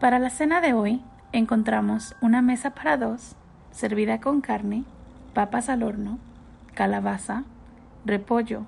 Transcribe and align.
Para 0.00 0.18
la 0.18 0.28
cena 0.28 0.60
de 0.60 0.74
hoy 0.74 1.02
encontramos 1.32 2.16
una 2.20 2.42
mesa 2.42 2.74
para 2.74 2.98
dos, 2.98 3.34
servida 3.70 4.20
con 4.20 4.42
carne, 4.42 4.84
papas 5.32 5.70
al 5.70 5.82
horno, 5.82 6.18
calabaza, 6.74 7.44
repollo, 8.04 8.66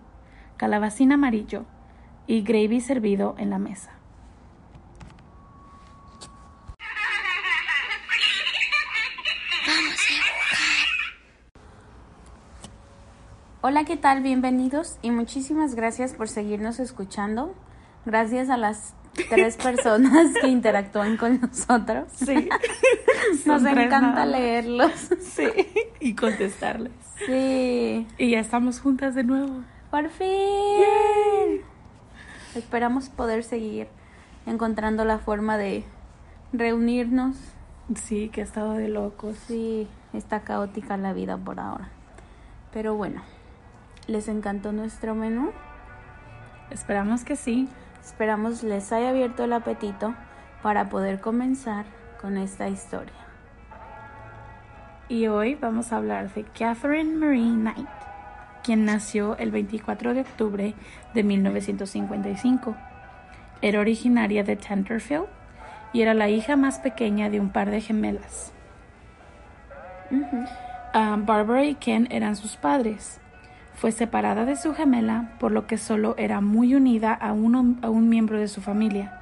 calabacín 0.56 1.12
amarillo 1.12 1.67
y 2.27 2.41
gravy 2.41 2.80
servido 2.80 3.35
en 3.37 3.51
la 3.51 3.59
mesa. 3.59 3.91
Hola, 13.60 13.85
¿qué 13.85 13.99
tal? 13.99 14.22
Bienvenidos 14.22 14.99
y 15.03 15.10
muchísimas 15.10 15.74
gracias 15.74 16.15
por 16.15 16.29
seguirnos 16.30 16.80
escuchando. 16.80 17.55
Gracias 18.06 18.48
a 18.48 18.56
las 18.56 18.95
tres 19.29 19.56
personas 19.56 20.33
que 20.41 20.48
interactúan 20.48 21.16
con 21.16 21.41
nosotros. 21.41 22.10
Sí. 22.14 22.48
Nos 23.46 23.65
encanta 23.65 24.27
leerlos. 24.27 24.92
Sí, 25.20 25.48
y 26.01 26.15
contestarles. 26.15 26.92
Sí. 27.27 28.06
Y 28.18 28.30
ya 28.30 28.41
estamos 28.41 28.80
juntas 28.80 29.15
de 29.15 29.24
nuevo. 29.24 29.62
Por 29.91 30.09
fin. 30.10 31.62
Esperamos 32.55 33.09
poder 33.09 33.45
seguir 33.45 33.88
encontrando 34.46 35.05
la 35.05 35.18
forma 35.18 35.59
de 35.59 35.84
reunirnos. 36.52 37.37
Sí, 37.95 38.29
que 38.29 38.43
ha 38.43 38.45
estado 38.45 38.73
de 38.74 38.88
locos. 38.88 39.37
Sí, 39.46 39.88
está 40.12 40.40
caótica 40.40 40.96
la 40.96 41.12
vida 41.12 41.37
por 41.37 41.60
ahora. 41.60 41.88
Pero 42.73 42.95
bueno, 42.95 43.23
¿les 44.06 44.29
encantó 44.29 44.73
nuestro 44.73 45.15
menú? 45.15 45.52
Esperamos 46.70 47.24
que 47.24 47.37
sí. 47.37 47.68
Esperamos 48.08 48.62
les 48.62 48.90
haya 48.90 49.10
abierto 49.10 49.44
el 49.44 49.52
apetito 49.52 50.14
para 50.62 50.88
poder 50.88 51.20
comenzar 51.20 51.84
con 52.18 52.38
esta 52.38 52.66
historia. 52.66 53.12
Y 55.10 55.26
hoy 55.26 55.56
vamos 55.56 55.92
a 55.92 55.98
hablar 55.98 56.32
de 56.32 56.45
Catherine 56.45 57.16
Marie 57.16 57.52
Knight, 57.52 57.87
quien 58.65 58.87
nació 58.87 59.37
el 59.37 59.50
24 59.50 60.15
de 60.15 60.23
octubre 60.23 60.74
de 61.12 61.23
1955. 61.23 62.74
Era 63.60 63.78
originaria 63.78 64.43
de 64.43 64.56
Tenterfield 64.56 65.27
y 65.93 66.00
era 66.00 66.15
la 66.15 66.31
hija 66.31 66.56
más 66.56 66.78
pequeña 66.78 67.28
de 67.28 67.41
un 67.41 67.50
par 67.50 67.70
de 67.70 67.83
gemelas. 67.83 68.55
Ah, 70.95 71.17
Barbara 71.19 71.67
y 71.67 71.75
Ken 71.75 72.09
eran 72.11 72.37
sus 72.37 72.56
padres. 72.56 73.20
Fue 73.81 73.93
separada 73.93 74.45
de 74.45 74.57
su 74.57 74.75
gemela, 74.75 75.37
por 75.39 75.53
lo 75.53 75.67
que 75.67 75.79
solo 75.79 76.15
era 76.19 76.41
muy 76.41 76.75
unida 76.75 77.12
a, 77.15 77.33
uno- 77.33 77.77
a 77.83 77.91
un 77.91 78.09
miembro 78.09 78.39
de 78.39 78.48
su 78.48 78.61
familia, 78.61 79.21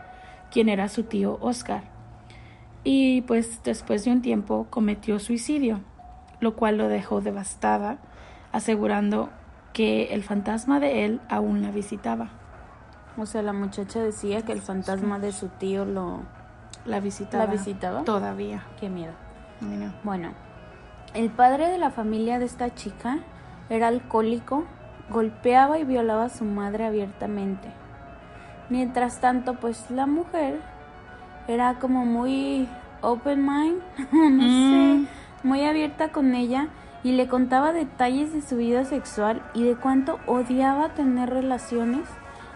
quien 0.50 0.68
era 0.70 0.88
su 0.88 1.02
tío 1.02 1.36
Oscar. 1.42 1.82
Y 2.82 3.20
pues 3.22 3.62
después 3.64 4.04
de 4.04 4.12
un 4.12 4.22
tiempo 4.22 4.66
cometió 4.70 5.18
suicidio, 5.18 5.80
lo 6.40 6.56
cual 6.56 6.78
lo 6.78 6.88
dejó 6.88 7.20
devastada, 7.20 7.98
asegurando 8.52 9.28
que 9.74 10.14
el 10.14 10.22
fantasma 10.22 10.80
de 10.80 11.04
él 11.04 11.20
aún 11.28 11.60
la 11.62 11.70
visitaba. 11.70 12.30
O 13.18 13.26
sea, 13.26 13.42
la 13.42 13.52
muchacha 13.52 14.00
decía 14.00 14.42
que 14.42 14.52
el 14.52 14.62
fantasma 14.62 15.18
de 15.18 15.32
su 15.32 15.48
tío 15.48 15.84
lo... 15.84 16.20
La 16.86 17.00
visitaba. 17.00 17.44
¿La 17.44 17.50
visitaba? 17.50 18.04
Todavía. 18.04 18.62
Qué 18.80 18.88
miedo. 18.88 19.12
Mira. 19.60 19.92
Bueno, 20.04 20.30
el 21.14 21.30
padre 21.30 21.68
de 21.68 21.78
la 21.78 21.90
familia 21.90 22.38
de 22.38 22.44
esta 22.44 22.74
chica 22.74 23.18
era 23.70 23.88
alcohólico, 23.88 24.64
golpeaba 25.10 25.78
y 25.78 25.84
violaba 25.84 26.24
a 26.24 26.28
su 26.28 26.44
madre 26.44 26.86
abiertamente. 26.86 27.68
Mientras 28.68 29.20
tanto, 29.20 29.54
pues 29.54 29.90
la 29.90 30.06
mujer 30.06 30.60
era 31.48 31.78
como 31.78 32.04
muy 32.04 32.68
open 33.02 33.44
mind, 33.46 33.80
no 34.12 34.42
Mm. 34.42 34.70
sé, 34.70 35.08
muy 35.42 35.64
abierta 35.64 36.08
con 36.08 36.34
ella 36.34 36.68
y 37.04 37.12
le 37.12 37.28
contaba 37.28 37.72
detalles 37.72 38.32
de 38.32 38.42
su 38.42 38.56
vida 38.56 38.84
sexual 38.84 39.42
y 39.54 39.62
de 39.62 39.76
cuánto 39.76 40.18
odiaba 40.26 40.88
tener 40.94 41.30
relaciones 41.30 42.08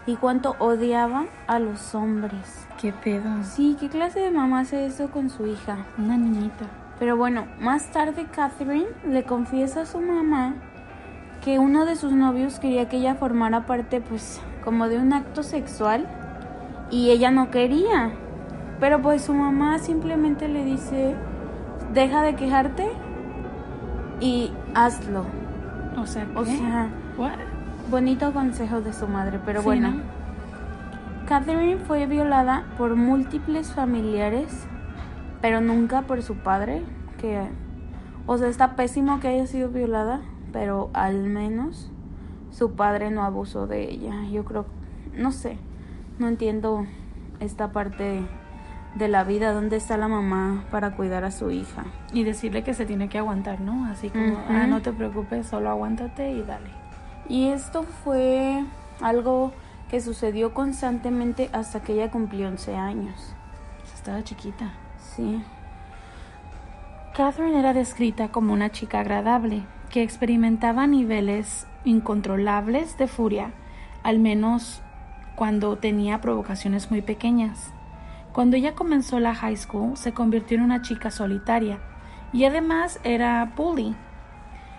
y 0.05 0.15
cuánto 0.15 0.55
odiaba 0.59 1.25
a 1.47 1.59
los 1.59 1.95
hombres. 1.95 2.67
¿Qué 2.81 2.91
pedo? 2.91 3.29
Sí, 3.43 3.77
¿qué 3.79 3.87
clase 3.87 4.19
de 4.19 4.31
mamá 4.31 4.61
hace 4.61 4.85
eso 4.87 5.09
con 5.11 5.29
su 5.29 5.45
hija? 5.45 5.77
Una 5.97 6.17
niñita. 6.17 6.65
Pero 6.99 7.15
bueno, 7.15 7.45
más 7.59 7.91
tarde 7.91 8.25
Catherine 8.25 8.87
le 9.07 9.23
confiesa 9.23 9.81
a 9.81 9.85
su 9.85 10.01
mamá 10.01 10.55
que 11.43 11.57
uno 11.59 11.85
de 11.85 11.95
sus 11.95 12.11
novios 12.13 12.59
quería 12.59 12.87
que 12.87 12.97
ella 12.97 13.15
formara 13.15 13.65
parte 13.65 13.99
pues 14.01 14.39
como 14.63 14.87
de 14.87 14.99
un 14.99 15.11
acto 15.13 15.41
sexual 15.43 16.07
y 16.91 17.09
ella 17.09 17.31
no 17.31 17.49
quería. 17.49 18.11
Pero 18.79 19.01
pues 19.01 19.23
su 19.23 19.33
mamá 19.33 19.79
simplemente 19.79 20.47
le 20.47 20.63
dice, 20.63 21.15
deja 21.93 22.21
de 22.21 22.35
quejarte 22.35 22.89
y 24.19 24.51
hazlo. 24.75 25.25
O 25.97 26.05
sea, 26.05 26.27
O 26.35 26.43
¿qué? 26.43 26.57
sea, 26.57 26.89
What? 27.17 27.31
bonito 27.89 28.31
consejo 28.33 28.81
de 28.81 28.93
su 28.93 29.07
madre, 29.07 29.39
pero 29.45 29.61
Sí, 29.61 29.65
bueno. 29.65 29.91
¿no? 29.91 30.21
Catherine 31.27 31.77
fue 31.77 32.05
violada 32.07 32.65
por 32.77 32.95
múltiples 32.95 33.71
familiares, 33.73 34.67
pero 35.41 35.61
nunca 35.61 36.01
por 36.03 36.21
su 36.23 36.35
padre, 36.35 36.83
que, 37.19 37.41
o 38.25 38.37
sea, 38.37 38.47
está 38.47 38.75
pésimo 38.75 39.19
que 39.19 39.29
haya 39.29 39.47
sido 39.47 39.69
violada, 39.69 40.21
pero 40.51 40.89
al 40.93 41.23
menos 41.23 41.91
su 42.51 42.73
padre 42.73 43.11
no 43.11 43.23
abusó 43.23 43.67
de 43.67 43.89
ella. 43.89 44.23
Yo 44.31 44.45
creo, 44.45 44.65
no 45.15 45.31
sé, 45.31 45.57
no 46.19 46.27
entiendo 46.27 46.85
esta 47.39 47.71
parte 47.71 48.21
de 48.95 49.07
la 49.07 49.23
vida, 49.23 49.53
dónde 49.53 49.77
está 49.77 49.97
la 49.97 50.07
mamá 50.07 50.65
para 50.69 50.95
cuidar 50.95 51.23
a 51.23 51.31
su 51.31 51.51
hija. 51.51 51.85
Y 52.13 52.23
decirle 52.23 52.63
que 52.63 52.73
se 52.73 52.85
tiene 52.85 53.09
que 53.09 53.17
aguantar, 53.17 53.61
¿no? 53.61 53.85
Así 53.85 54.09
como, 54.09 54.37
ah, 54.49 54.67
no 54.67 54.81
te 54.81 54.91
preocupes, 54.91 55.47
solo 55.47 55.69
aguántate 55.69 56.31
y 56.31 56.41
dale. 56.41 56.69
Y 57.29 57.47
esto 57.47 57.83
fue 57.83 58.63
algo 59.01 59.53
que 59.89 60.01
sucedió 60.01 60.53
constantemente 60.53 61.49
hasta 61.53 61.81
que 61.81 61.93
ella 61.93 62.11
cumplió 62.11 62.47
11 62.47 62.75
años. 62.75 63.33
Estaba 63.93 64.23
chiquita. 64.23 64.73
Sí. 64.97 65.41
Catherine 67.15 67.59
era 67.59 67.73
descrita 67.73 68.29
como 68.29 68.53
una 68.53 68.69
chica 68.69 68.99
agradable, 68.99 69.63
que 69.91 70.01
experimentaba 70.01 70.87
niveles 70.87 71.67
incontrolables 71.83 72.97
de 72.97 73.07
furia, 73.07 73.51
al 74.03 74.19
menos 74.19 74.81
cuando 75.35 75.77
tenía 75.77 76.21
provocaciones 76.21 76.89
muy 76.89 77.01
pequeñas. 77.01 77.73
Cuando 78.31 78.55
ella 78.55 78.73
comenzó 78.73 79.19
la 79.19 79.35
high 79.35 79.57
school, 79.57 79.97
se 79.97 80.13
convirtió 80.13 80.57
en 80.57 80.63
una 80.63 80.81
chica 80.81 81.11
solitaria 81.11 81.79
y 82.31 82.45
además 82.45 82.99
era 83.03 83.51
bully. 83.55 83.95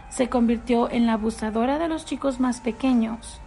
Se 0.09 0.28
convirtió 0.28 0.91
en 0.91 1.06
la 1.06 1.15
abusadora 1.15 1.78
de 1.78 1.89
los 1.89 2.05
chicos 2.05 2.41
más 2.41 2.61
pequeños. 2.61 3.41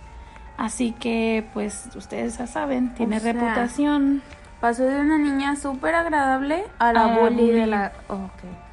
Así 0.58 0.94
que, 0.94 1.48
pues, 1.54 1.90
ustedes 1.96 2.38
ya 2.38 2.48
saben, 2.48 2.94
tiene 2.94 3.18
O 3.18 3.20
sea, 3.20 3.34
reputación. 3.34 4.22
Pasó 4.62 4.84
de 4.84 5.00
una 5.00 5.18
niña 5.18 5.56
súper 5.56 5.96
agradable 5.96 6.64
a 6.80 6.94
la 6.94 7.16
A 7.16 7.20
bully 7.20 7.52
de 7.52 7.68
la... 7.68 7.92
ok. 8.08 8.65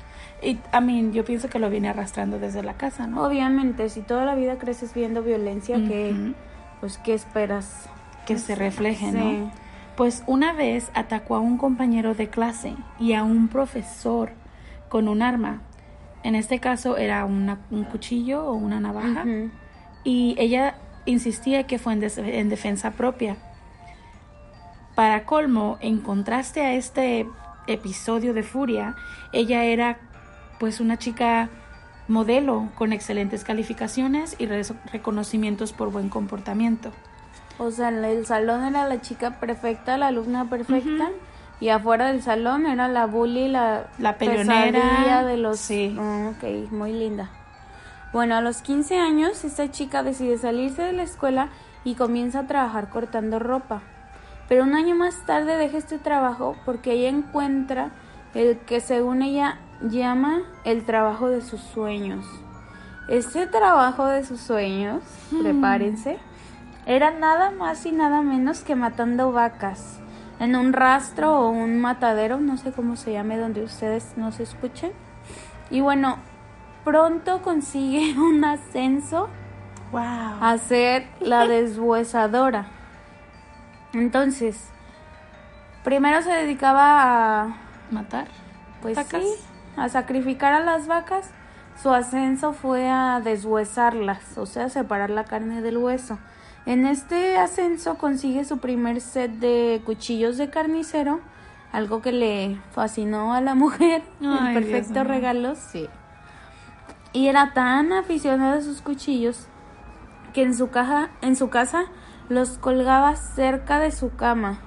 Y, 0.43 0.51
I 0.73 0.81
mean, 0.83 1.13
yo 1.13 1.25
pienso 1.25 1.49
que 1.49 1.59
lo 1.59 1.71
viene 1.71 1.89
arrastrando 1.89 2.39
desde 2.39 2.63
la 2.63 2.75
casa, 2.75 3.07
¿no? 3.07 3.23
Obviamente, 3.23 3.89
si 3.89 4.01
toda 4.01 4.25
la 4.25 4.35
vida 4.35 4.59
creces 4.59 4.93
viendo 4.93 5.23
violencia, 5.23 5.77
que 5.77 6.11
Ujú. 6.13 6.35
pues 6.81 6.99
¿qué 6.99 7.15
esperas? 7.15 7.89
que 8.27 8.39
se 8.39 8.55
refleje, 8.55 9.11
Sí. 9.11 9.17
¿no? 9.19 9.51
Pues 9.97 10.23
una 10.29 10.53
vez 10.53 10.91
atacó 10.95 11.35
a 11.35 11.41
un 11.41 11.59
compañero 11.59 12.15
de 12.15 12.29
clase 12.29 12.75
y 13.01 13.15
a 13.15 13.25
un 13.25 13.49
profesor 13.49 14.31
con 14.89 15.09
un 15.09 15.23
arma. 15.23 15.61
En 16.23 16.37
este 16.37 16.61
caso 16.61 16.97
era 16.97 17.25
una- 17.25 17.59
un 17.73 17.83
cuchillo 17.83 18.45
o 18.47 18.53
una 18.55 18.79
navaja. 18.79 19.25
Y 20.05 20.37
ella 20.39 20.77
insistía 21.05 21.65
que 21.67 21.81
fue 21.81 21.95
en 21.95 22.49
defensa 22.49 22.93
propia. 22.93 23.37
Para 24.95 25.25
colmo, 25.25 25.79
en 25.81 25.99
contraste 25.99 26.61
a 26.61 26.75
este 26.75 27.27
episodio 27.67 28.35
de 28.35 28.43
furia, 28.45 28.95
ella 29.33 29.65
era 29.65 29.99
pues 30.63 30.79
una 30.79 30.97
chica 30.97 31.49
modelo 32.07 32.69
con 32.77 32.93
excelentes 32.93 33.43
calificaciones 33.43 34.37
y 34.39 34.47
re- 34.47 34.63
reconocimientos 34.93 35.73
por 35.73 35.91
buen 35.91 36.09
comportamiento. 36.09 36.93
O 37.59 37.73
sea, 37.73 37.89
en 37.89 38.05
el 38.05 38.25
salón 38.27 38.63
era 38.63 38.87
la 38.87 39.01
chica 39.01 39.41
perfecta, 39.41 39.97
la 39.97 40.07
alumna 40.07 40.49
perfecta, 40.49 41.09
y 41.59 41.71
afuera 41.71 42.07
del 42.13 42.23
salón 42.23 42.67
era 42.67 42.87
la 42.87 43.07
bully, 43.07 43.49
la, 43.49 43.89
La 43.99 44.17
peleonera, 44.19 45.25
de 45.25 45.37
los... 45.37 45.59
sí. 45.59 45.97
Ah, 45.99 46.31
ok, 46.31 46.71
muy 46.71 46.93
linda. 46.93 47.29
Bueno, 48.13 48.37
a 48.37 48.41
los 48.41 48.63
15 48.63 49.01
años, 49.01 49.43
esta 49.45 49.69
chica 49.73 50.05
decide 50.05 50.39
salirse 50.39 50.83
de 50.83 50.93
la 50.93 51.03
escuela 51.03 51.49
y 51.83 51.97
comienza 51.97 52.39
a 52.39 52.47
trabajar 52.47 52.89
cortando 52.89 53.41
ropa. 53.41 53.83
Pero 54.49 54.63
un 54.63 54.75
año 54.77 54.95
más 54.95 55.27
tarde 55.27 55.57
deja 55.57 55.77
este 55.79 55.99
trabajo 55.99 56.55
porque 56.65 56.93
ella 56.93 57.09
encuentra 57.09 57.91
el 58.33 58.59
que 58.59 58.79
según 58.81 59.23
ella 59.23 59.59
llama 59.91 60.43
el 60.65 60.85
trabajo 60.85 61.29
de 61.29 61.41
sus 61.43 61.61
sueños. 61.61 62.25
Este 63.09 63.47
trabajo 63.47 64.07
de 64.07 64.25
sus 64.25 64.41
sueños, 64.41 65.03
prepárense, 65.43 66.19
era 66.87 67.11
nada 67.11 67.51
más 67.51 67.85
y 67.87 67.93
nada 67.93 68.23
menos 68.23 68.61
que 68.63 68.75
matando 68.77 69.33
vacas. 69.33 69.99
en 70.41 70.57
un 70.57 70.73
rastro 70.73 71.39
o 71.39 71.51
un 71.51 71.81
matadero, 71.81 72.41
no 72.41 72.57
sé 72.57 72.73
cómo 72.73 72.97
se 72.97 73.13
llame, 73.13 73.37
donde 73.39 73.63
ustedes 73.63 74.15
nos 74.17 74.41
escuchen. 74.41 74.91
Y 75.71 75.81
bueno, 75.81 76.17
pronto 76.85 77.43
consigue 77.43 78.19
un 78.19 78.45
ascenso 78.45 79.29
Wow. 79.93 80.01
a 80.01 80.57
ser 80.59 81.07
la 81.21 81.47
deshuesadora. 81.49 82.67
Entonces, 83.93 84.71
primero 85.85 86.23
se 86.23 86.31
dedicaba 86.31 87.43
a, 87.43 87.57
Matar. 87.91 88.27
pues 88.81 88.97
Vacas. 88.97 89.23
sí, 89.23 89.29
a 89.77 89.89
sacrificar 89.89 90.53
a 90.53 90.61
las 90.61 90.87
vacas. 90.87 91.31
Su 91.81 91.91
ascenso 91.91 92.53
fue 92.53 92.89
a 92.89 93.21
deshuesarlas, 93.21 94.37
o 94.37 94.47
sea, 94.47 94.69
separar 94.69 95.11
la 95.11 95.25
carne 95.25 95.63
del 95.63 95.79
hueso. 95.79 96.19
En 96.65 96.87
este 96.87 97.39
ascenso 97.39 97.97
consigue 97.97 98.45
su 98.45 98.59
primer 98.59 99.01
set 99.01 99.33
de 99.33 99.83
cuchillos 99.85 100.37
de 100.37 100.51
carnicero, 100.51 101.21
algo 101.73 102.03
que 102.03 102.13
le 102.13 102.61
fascinó 102.71 103.35
a 103.35 103.41
la 103.41 103.55
mujer, 103.57 104.03
Ay, 104.21 104.57
el 104.57 104.63
perfecto 104.63 105.03
regalo, 105.03 105.55
sí. 105.57 105.89
Y 107.13 107.29
era 107.29 107.53
tan 107.53 107.93
aficionado 107.93 108.59
a 108.59 108.63
sus 108.63 108.81
cuchillos 108.81 109.47
que 110.33 110.43
en 110.43 110.55
su 110.55 110.71
caja, 110.71 111.11
en 111.21 111.37
su 111.37 111.51
casa 111.51 111.85
los 112.29 112.59
colgaba 112.59 113.17
cerca 113.17 113.79
de 113.79 113.91
su 113.93 114.15
cama. 114.15 114.61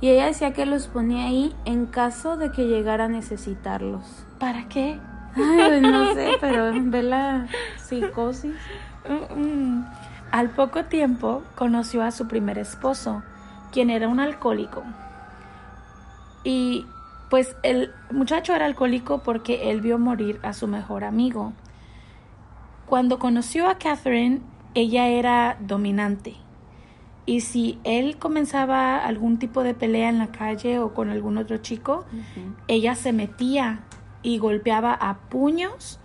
Y 0.00 0.08
ella 0.10 0.26
decía 0.26 0.52
que 0.52 0.66
los 0.66 0.88
ponía 0.88 1.26
ahí 1.26 1.54
en 1.64 1.86
caso 1.86 2.36
de 2.36 2.50
que 2.50 2.66
llegara 2.66 3.04
a 3.04 3.08
necesitarlos. 3.08 4.25
¿Para 4.38 4.68
qué? 4.68 4.98
Ay, 5.36 5.80
no 5.80 6.14
sé, 6.14 6.36
pero 6.40 6.72
ve 6.74 7.02
la 7.02 7.46
psicosis. 7.76 8.54
Mm, 9.08 9.40
mm. 9.40 9.86
Al 10.32 10.50
poco 10.50 10.84
tiempo 10.84 11.42
conoció 11.54 12.02
a 12.02 12.10
su 12.10 12.26
primer 12.26 12.58
esposo, 12.58 13.22
quien 13.70 13.90
era 13.90 14.08
un 14.08 14.20
alcohólico. 14.20 14.82
Y 16.44 16.86
pues 17.30 17.56
el 17.62 17.92
muchacho 18.10 18.54
era 18.54 18.66
alcohólico 18.66 19.22
porque 19.22 19.70
él 19.70 19.80
vio 19.80 19.98
morir 19.98 20.38
a 20.42 20.52
su 20.52 20.66
mejor 20.66 21.04
amigo. 21.04 21.52
Cuando 22.86 23.18
conoció 23.18 23.68
a 23.68 23.78
Catherine, 23.78 24.40
ella 24.74 25.08
era 25.08 25.56
dominante. 25.60 26.36
Y 27.24 27.40
si 27.40 27.80
él 27.82 28.18
comenzaba 28.18 28.98
algún 28.98 29.38
tipo 29.38 29.64
de 29.64 29.74
pelea 29.74 30.08
en 30.08 30.18
la 30.18 30.28
calle 30.28 30.78
o 30.78 30.94
con 30.94 31.10
algún 31.10 31.38
otro 31.38 31.56
chico, 31.58 32.04
ella 32.68 32.94
se 32.94 33.12
metía 33.12 33.80
y 34.26 34.38
golpeaba 34.38 34.92
a 34.92 35.18
puños 35.28 36.00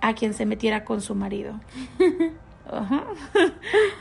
a 0.00 0.14
quien 0.14 0.32
se 0.32 0.46
metiera 0.46 0.84
con 0.84 1.00
su 1.00 1.16
marido. 1.16 1.58
Ajá. 2.70 3.02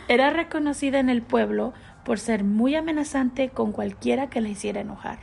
Era 0.08 0.30
reconocida 0.30 1.00
en 1.00 1.10
el 1.10 1.24
pueblo 1.24 1.74
por 2.06 2.20
ser 2.20 2.44
muy 2.44 2.76
amenazante 2.76 3.50
con 3.50 3.72
cualquiera 3.72 4.30
que 4.30 4.42
la 4.42 4.50
hiciera 4.50 4.82
enojar. 4.82 5.18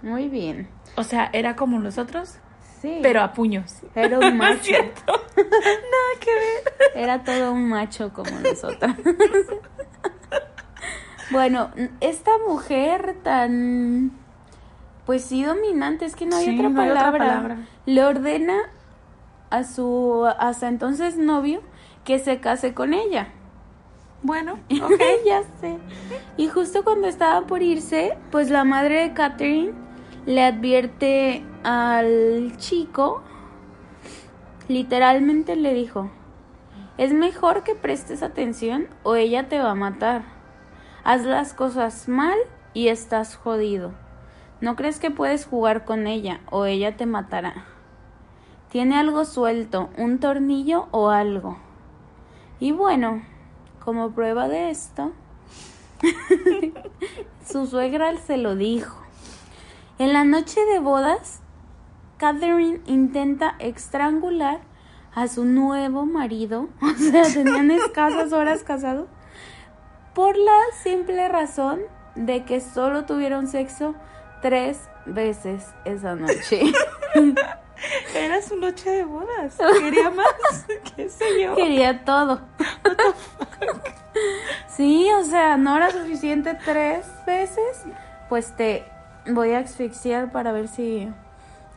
Muy 0.00 0.28
bien. 0.30 0.68
O 0.96 1.04
sea, 1.04 1.28
era 1.34 1.56
como 1.56 1.78
nosotros, 1.78 2.38
Sí. 2.80 3.00
pero 3.02 3.20
a 3.20 3.34
puños. 3.34 3.82
era 3.94 4.18
un 4.18 4.24
No 4.30 4.34
macho. 4.44 4.62
cierto. 4.62 5.04
Nada 5.36 6.12
que 6.20 6.30
ver. 6.34 7.02
Era 7.04 7.22
todo 7.22 7.52
un 7.52 7.68
macho 7.68 8.12
como 8.14 8.30
nosotras. 8.40 8.96
bueno, 11.30 11.70
esta 12.00 12.30
mujer 12.48 13.16
tan 13.22 14.10
pues 15.10 15.24
sí 15.24 15.42
dominante, 15.42 16.04
es 16.04 16.14
que 16.14 16.24
no 16.24 16.36
hay, 16.36 16.44
Sí, 16.44 16.54
otra, 16.54 16.68
no 16.68 16.80
hay 16.82 16.90
otra 16.90 17.02
palabra. 17.10 17.18
palabra. 17.18 17.56
Le 17.84 18.04
ordena 18.04 18.58
a 19.50 19.64
su 19.64 20.24
hasta 20.38 20.68
entonces 20.68 21.16
novio 21.16 21.62
que 22.04 22.20
se 22.20 22.38
case 22.38 22.74
con 22.74 22.94
ella. 22.94 23.26
Bueno, 24.22 24.52
ok. 24.70 25.02
ya 25.26 25.42
sé. 25.60 25.78
Y 26.36 26.46
justo 26.46 26.84
cuando 26.84 27.08
estaba 27.08 27.44
por 27.48 27.60
irse, 27.60 28.16
pues 28.30 28.50
la 28.50 28.62
madre 28.62 29.00
de 29.00 29.12
Catherine 29.12 29.72
le 30.26 30.44
advierte 30.44 31.44
al 31.64 32.56
chico, 32.58 33.24
literalmente 34.68 35.56
le 35.56 35.74
dijo, 35.74 36.08
es 36.98 37.12
mejor 37.12 37.64
que 37.64 37.74
prestes 37.74 38.22
atención 38.22 38.86
o 39.02 39.16
ella 39.16 39.48
te 39.48 39.58
va 39.58 39.72
a 39.72 39.74
matar. 39.74 40.22
Haz 41.02 41.22
las 41.24 41.52
cosas 41.52 42.06
mal 42.06 42.38
y 42.74 42.86
estás 42.86 43.34
jodido. 43.34 43.90
No 44.60 44.76
crees 44.76 44.98
que 44.98 45.10
puedes 45.10 45.46
jugar 45.46 45.84
con 45.84 46.06
ella 46.06 46.40
o 46.50 46.66
ella 46.66 46.96
te 46.96 47.06
matará. 47.06 47.64
Tiene 48.70 48.98
algo 48.98 49.24
suelto, 49.24 49.88
un 49.96 50.20
tornillo 50.20 50.88
o 50.90 51.10
algo. 51.10 51.56
Y 52.60 52.72
bueno, 52.72 53.22
como 53.82 54.10
prueba 54.10 54.48
de 54.48 54.70
esto, 54.70 55.12
su 57.44 57.66
suegra 57.66 58.16
se 58.18 58.36
lo 58.36 58.54
dijo. 58.54 59.00
En 59.98 60.12
la 60.12 60.24
noche 60.24 60.64
de 60.66 60.78
bodas, 60.78 61.40
Catherine 62.18 62.80
intenta 62.86 63.56
estrangular 63.58 64.60
a 65.14 65.26
su 65.26 65.44
nuevo 65.44 66.04
marido, 66.04 66.68
o 66.82 66.94
sea, 66.98 67.24
tenían 67.24 67.70
escasas 67.70 68.32
horas 68.32 68.62
casados, 68.62 69.08
por 70.14 70.36
la 70.36 70.58
simple 70.82 71.28
razón 71.28 71.80
de 72.14 72.44
que 72.44 72.60
solo 72.60 73.06
tuvieron 73.06 73.46
sexo 73.46 73.94
tres 74.40 74.88
veces 75.06 75.66
esa 75.84 76.14
noche. 76.14 76.62
Era 78.14 78.42
su 78.42 78.56
noche 78.56 78.90
de 78.90 79.04
bodas. 79.04 79.56
Quería 79.80 80.10
más. 80.10 80.66
¿Qué 80.96 81.08
sé 81.08 81.42
yo? 81.42 81.56
Quería 81.56 82.04
todo. 82.04 82.40
Sí, 84.68 85.08
o 85.18 85.24
sea, 85.24 85.56
no 85.56 85.76
era 85.76 85.90
suficiente 85.90 86.56
tres 86.64 87.06
veces. 87.26 87.84
Pues 88.28 88.54
te 88.56 88.84
voy 89.26 89.52
a 89.52 89.60
asfixiar 89.60 90.32
para 90.32 90.52
ver 90.52 90.68
si 90.68 91.10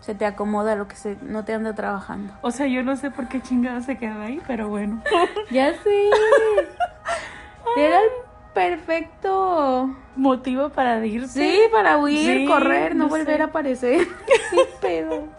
se 0.01 0.15
te 0.15 0.25
acomoda 0.25 0.75
lo 0.75 0.87
que 0.87 0.95
se, 0.95 1.17
no 1.21 1.45
te 1.45 1.53
anda 1.53 1.73
trabajando. 1.73 2.33
O 2.41 2.51
sea, 2.51 2.67
yo 2.67 2.83
no 2.83 2.95
sé 2.95 3.11
por 3.11 3.29
qué 3.29 3.41
chingado 3.41 3.81
se 3.81 3.97
quedó 3.97 4.21
ahí, 4.21 4.41
pero 4.47 4.67
bueno. 4.67 5.01
Ya 5.51 5.73
sé. 5.81 6.09
Era 7.77 7.99
el 7.99 8.09
perfecto. 8.53 9.95
Motivo 10.15 10.69
para 10.69 11.03
irse. 11.05 11.39
Sí, 11.41 11.59
para 11.71 11.97
huir, 11.97 12.39
Sí, 12.39 12.45
correr, 12.45 12.95
no, 12.95 13.05
no 13.05 13.09
volver 13.09 13.37
sé. 13.37 13.41
a 13.41 13.45
aparecer. 13.45 14.07
Qué 14.51 14.65
pedo. 14.81 15.23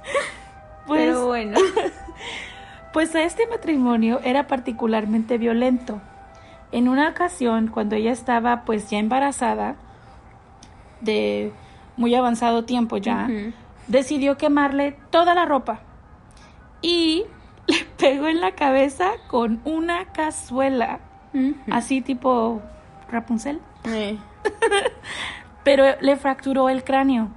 Pues, 0.87 1.07
Pero 1.07 1.27
bueno. 1.29 1.59
Pues 2.93 3.15
este 3.15 3.47
matrimonio 3.49 4.21
era 4.23 4.47
particularmente 4.47 5.37
violento. 5.39 6.01
En 6.73 6.89
una 6.89 7.09
ocasión, 7.09 7.69
cuando 7.69 7.97
ella 7.97 8.13
estaba 8.13 8.65
pues 8.65 8.89
ya 8.91 8.99
embarazada, 8.99 9.77
de 11.01 11.53
muy 11.97 12.15
avanzado 12.15 12.65
tiempo 12.65 12.99
ya, 12.99 13.29
decidió 13.89 14.37
quemarle 14.37 14.97
toda 15.11 15.35
la 15.35 15.45
ropa 15.45 15.81
y 16.83 17.25
le 17.67 17.85
pegó 17.99 18.29
en 18.29 18.41
la 18.41 18.53
cabeza 18.53 19.11
con 19.27 19.61
una 19.65 20.05
cazuela, 20.13 21.01
así 21.71 22.01
tipo 22.01 22.61
Rapunzel, 23.11 23.61
Eh, 23.85 24.17
pero 25.65 25.85
le 26.01 26.17
fracturó 26.17 26.69
el 26.69 26.85
cráneo 26.85 27.29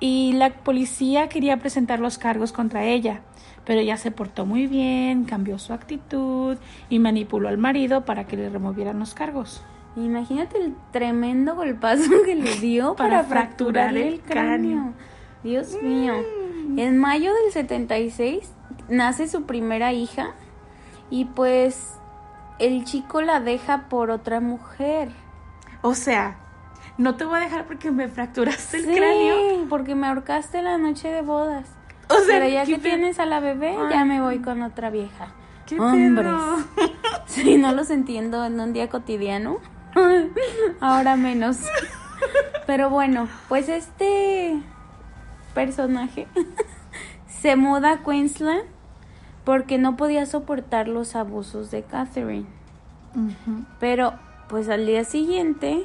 y 0.00 0.32
la 0.34 0.50
policía 0.50 1.28
quería 1.28 1.56
presentar 1.58 1.98
los 2.00 2.18
cargos 2.18 2.52
contra 2.52 2.84
ella, 2.84 3.20
pero 3.64 3.80
ella 3.80 3.96
se 3.96 4.10
portó 4.10 4.46
muy 4.46 4.66
bien, 4.66 5.24
cambió 5.24 5.58
su 5.58 5.72
actitud 5.72 6.56
y 6.88 6.98
manipuló 6.98 7.48
al 7.48 7.58
marido 7.58 8.04
para 8.04 8.24
que 8.24 8.36
le 8.36 8.48
removieran 8.48 8.98
los 8.98 9.14
cargos. 9.14 9.62
Imagínate 9.96 10.58
el 10.58 10.74
tremendo 10.92 11.56
golpazo 11.56 12.10
que 12.24 12.36
le 12.36 12.54
dio 12.56 12.94
para, 12.96 13.22
Para 13.22 13.24
fracturar 13.24 13.96
el 13.96 14.20
cráneo. 14.20 14.78
cráneo. 14.78 14.92
Dios 15.42 15.76
mío. 15.82 16.14
En 16.76 16.98
mayo 16.98 17.32
del 17.34 17.52
76 17.52 18.52
nace 18.88 19.26
su 19.28 19.44
primera 19.44 19.92
hija 19.92 20.30
y 21.10 21.24
pues 21.24 21.97
el 22.58 22.84
chico 22.84 23.22
la 23.22 23.40
deja 23.40 23.88
por 23.88 24.10
otra 24.10 24.40
mujer. 24.40 25.10
O 25.82 25.94
sea, 25.94 26.36
no 26.96 27.16
te 27.16 27.24
voy 27.24 27.38
a 27.38 27.40
dejar 27.44 27.66
porque 27.66 27.90
me 27.90 28.08
fracturaste 28.08 28.78
el 28.78 28.84
Sí, 28.86 28.94
cráneo. 28.96 29.66
porque 29.68 29.94
me 29.94 30.06
ahorcaste 30.08 30.62
la 30.62 30.78
noche 30.78 31.08
de 31.08 31.22
bodas. 31.22 31.68
O 32.10 32.14
sea, 32.14 32.38
Pero 32.38 32.48
ya 32.48 32.64
¿qué 32.64 32.72
que 32.74 32.78
tienes 32.78 33.18
a 33.20 33.26
la 33.26 33.38
bebé, 33.40 33.76
Ay. 33.78 33.90
ya 33.90 34.04
me 34.04 34.20
voy 34.20 34.38
con 34.40 34.62
otra 34.62 34.90
vieja. 34.90 35.28
¿Qué 35.66 35.78
Hombres. 35.78 36.32
Sí, 37.26 37.58
no 37.58 37.72
los 37.72 37.90
entiendo 37.90 38.44
en 38.46 38.58
un 38.58 38.72
día 38.72 38.88
cotidiano. 38.88 39.58
Ahora 40.80 41.16
menos. 41.16 41.58
Pero 42.66 42.88
bueno, 42.90 43.28
pues 43.48 43.68
este 43.68 44.58
personaje 45.54 46.26
se 47.26 47.56
muda 47.56 47.92
a 47.92 48.02
Queensland 48.02 48.62
porque 49.48 49.78
no 49.78 49.96
podía 49.96 50.26
soportar 50.26 50.88
los 50.88 51.16
abusos 51.16 51.70
de 51.70 51.82
Catherine. 51.82 52.44
Pero 53.80 54.12
pues 54.46 54.68
al 54.68 54.84
día 54.84 55.04
siguiente 55.04 55.84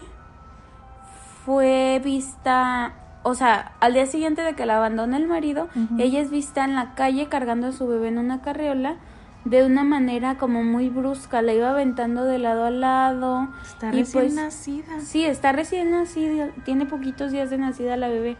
fue 1.45 2.01
vista, 2.03 2.91
o 3.23 3.35
sea, 3.35 3.71
al 3.79 3.93
día 3.93 4.05
siguiente 4.05 4.41
de 4.41 4.53
que 4.53 4.65
la 4.65 4.75
abandona 4.75 5.15
el 5.15 5.29
marido, 5.29 5.69
ella 5.97 6.19
es 6.19 6.29
vista 6.29 6.65
en 6.65 6.75
la 6.75 6.93
calle 6.93 7.29
cargando 7.29 7.67
a 7.67 7.71
su 7.71 7.87
bebé 7.87 8.09
en 8.09 8.17
una 8.17 8.41
carriola 8.41 8.97
de 9.45 9.65
una 9.65 9.85
manera 9.85 10.37
como 10.37 10.61
muy 10.61 10.89
brusca, 10.89 11.41
la 11.41 11.53
iba 11.53 11.69
aventando 11.69 12.25
de 12.25 12.39
lado 12.39 12.65
a 12.65 12.69
lado. 12.69 13.47
Está 13.63 13.93
y 13.93 13.99
recién 13.99 14.23
pues- 14.25 14.35
nacida. 14.35 14.99
Sí, 14.99 15.23
está 15.23 15.53
recién 15.53 15.89
nacida, 15.91 16.49
tiene 16.65 16.85
poquitos 16.85 17.31
días 17.31 17.49
de 17.49 17.59
nacida 17.59 17.95
la 17.95 18.09
bebé. 18.09 18.35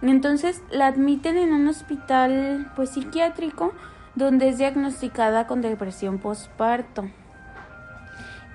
Entonces 0.00 0.62
la 0.70 0.86
admiten 0.86 1.36
en 1.36 1.52
un 1.52 1.68
hospital 1.68 2.72
pues 2.74 2.88
psiquiátrico 2.88 3.74
donde 4.14 4.48
es 4.48 4.58
diagnosticada 4.58 5.46
con 5.46 5.60
depresión 5.60 6.18
postparto. 6.18 7.08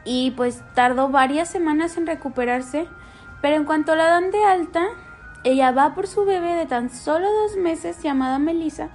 Y 0.04 0.32
pues 0.32 0.64
tardó 0.74 1.10
varias 1.10 1.50
semanas 1.50 1.98
en 1.98 2.08
recuperarse, 2.08 2.88
pero 3.42 3.56
en 3.56 3.66
cuanto 3.66 3.96
la 3.96 4.06
dan 4.08 4.32
de 4.32 4.44
alta, 4.44 4.86
ella 5.44 5.72
va 5.72 5.96
por 5.96 6.08
su 6.08 6.26
bebé 6.26 6.56
de 6.56 6.66
tan 6.66 6.90
solo 6.90 7.28
dos 7.32 7.58
meses 7.58 8.02
llamada 8.02 8.40
Melissa 8.40 8.90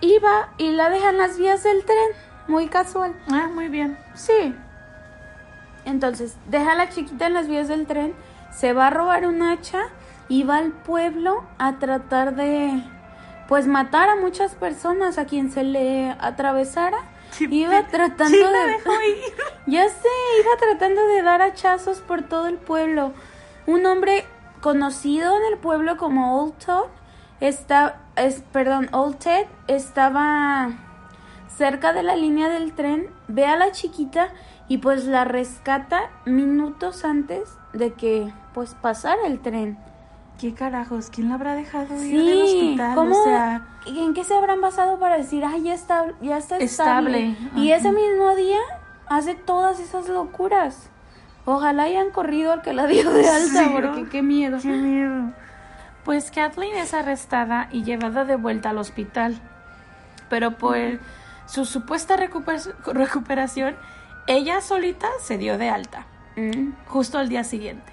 y 0.00 0.18
va 0.18 0.50
y 0.58 0.70
la 0.70 0.90
deja 0.90 1.10
en 1.10 1.18
las 1.18 1.38
vías 1.38 1.62
del 1.62 1.84
tren, 1.84 2.10
muy 2.46 2.68
casual. 2.68 3.14
Ah, 3.30 3.48
muy 3.52 3.68
bien. 3.68 3.98
Sí. 4.14 4.54
Entonces, 5.84 6.36
deja 6.48 6.72
a 6.72 6.74
la 6.74 6.88
chiquita 6.88 7.26
en 7.26 7.34
las 7.34 7.48
vías 7.48 7.68
del 7.68 7.86
tren, 7.86 8.14
se 8.50 8.72
va 8.72 8.88
a 8.88 8.90
robar 8.90 9.26
un 9.26 9.42
hacha 9.42 9.84
y 10.28 10.42
va 10.42 10.58
al 10.58 10.72
pueblo 10.72 11.44
a 11.58 11.78
tratar 11.78 12.34
de, 12.34 12.82
pues, 13.48 13.66
matar 13.66 14.08
a 14.08 14.16
muchas 14.16 14.54
personas 14.54 15.18
a 15.18 15.24
quien 15.24 15.50
se 15.50 15.64
le 15.64 16.14
atravesara. 16.20 16.98
Iba 17.40 17.86
tratando 17.88 18.36
de... 18.36 18.66
dejó 18.66 18.92
ir. 19.02 19.34
Ya 19.66 19.88
sé, 19.88 20.08
iba 20.40 20.56
tratando 20.58 21.06
de 21.08 21.22
dar 21.22 21.42
hachazos 21.42 21.98
por 21.98 22.22
todo 22.22 22.46
el 22.46 22.56
pueblo. 22.56 23.12
Un 23.66 23.84
hombre 23.86 24.24
conocido 24.60 25.36
en 25.36 25.52
el 25.52 25.58
pueblo 25.58 25.96
como 25.96 26.40
Old 26.40 26.54
Todd 26.64 26.86
está, 27.40 28.00
es, 28.16 28.42
perdón, 28.52 28.88
Old 28.92 29.18
Ted 29.18 29.46
estaba 29.66 30.70
cerca 31.56 31.92
de 31.92 32.02
la 32.02 32.16
línea 32.16 32.48
del 32.48 32.72
tren, 32.72 33.10
ve 33.26 33.46
a 33.46 33.56
la 33.56 33.72
chiquita 33.72 34.30
y 34.68 34.78
pues 34.78 35.06
la 35.06 35.24
rescata 35.24 36.10
minutos 36.24 37.04
antes 37.04 37.48
de 37.72 37.92
que 37.92 38.32
pues 38.54 38.74
pasara 38.74 39.26
el 39.26 39.40
tren. 39.40 39.78
¿Qué 40.38 40.54
carajos? 40.54 41.10
¿Quién 41.10 41.28
la 41.28 41.34
habrá 41.34 41.54
dejado 41.54 41.94
ir 42.04 42.24
del 42.24 42.42
hospital? 42.42 42.94
¿cómo? 42.94 43.18
O 43.20 43.24
sea, 43.24 43.66
¿En 43.86 44.14
qué 44.14 44.22
se 44.24 44.34
habrán 44.36 44.60
basado 44.60 44.98
para 45.00 45.16
decir, 45.16 45.44
ay, 45.44 45.62
ya 45.64 45.74
está, 45.74 46.06
ya 46.20 46.38
está 46.38 46.58
estable? 46.58 47.30
Estable, 47.32 47.60
Y 47.60 47.72
ese 47.72 47.90
mismo 47.90 48.34
día 48.36 48.58
hace 49.08 49.34
todas 49.34 49.80
esas 49.80 50.08
locuras. 50.08 50.90
Ojalá 51.44 51.84
hayan 51.84 52.10
corrido 52.10 52.52
al 52.52 52.62
que 52.62 52.72
la 52.72 52.86
dio 52.86 53.10
de 53.10 53.28
alta, 53.28 53.64
Sí, 53.64 53.70
porque 53.72 54.02
¿no? 54.02 54.08
qué 54.10 54.22
miedo. 54.22 54.58
qué 54.62 54.68
miedo. 54.68 55.32
Pues 56.04 56.30
Kathleen 56.30 56.76
es 56.76 56.94
arrestada 56.94 57.68
y 57.72 57.82
llevada 57.82 58.24
de 58.24 58.36
vuelta 58.36 58.70
al 58.70 58.78
hospital. 58.78 59.40
Pero 60.28 60.52
por 60.58 60.76
su 61.46 61.64
supuesta 61.64 62.16
recuper- 62.16 62.74
recuperación, 62.84 63.76
ella 64.26 64.60
solita 64.60 65.08
se 65.20 65.38
dio 65.38 65.58
de 65.58 65.70
alta, 65.70 66.06
Mm, 66.36 66.72
justo 66.86 67.18
al 67.18 67.28
día 67.28 67.42
siguiente. 67.42 67.92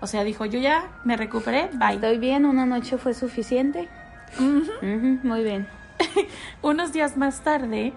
O 0.00 0.06
sea, 0.06 0.24
dijo, 0.24 0.44
yo 0.44 0.58
ya 0.58 0.88
me 1.04 1.16
recuperé, 1.16 1.70
bye. 1.74 1.94
Estoy 1.94 2.18
bien, 2.18 2.44
una 2.44 2.66
noche 2.66 2.98
fue 2.98 3.14
suficiente. 3.14 3.88
Muy 5.22 5.42
bien. 5.42 5.66
Unos 6.62 6.92
días 6.92 7.16
más 7.16 7.40
tarde, 7.40 7.92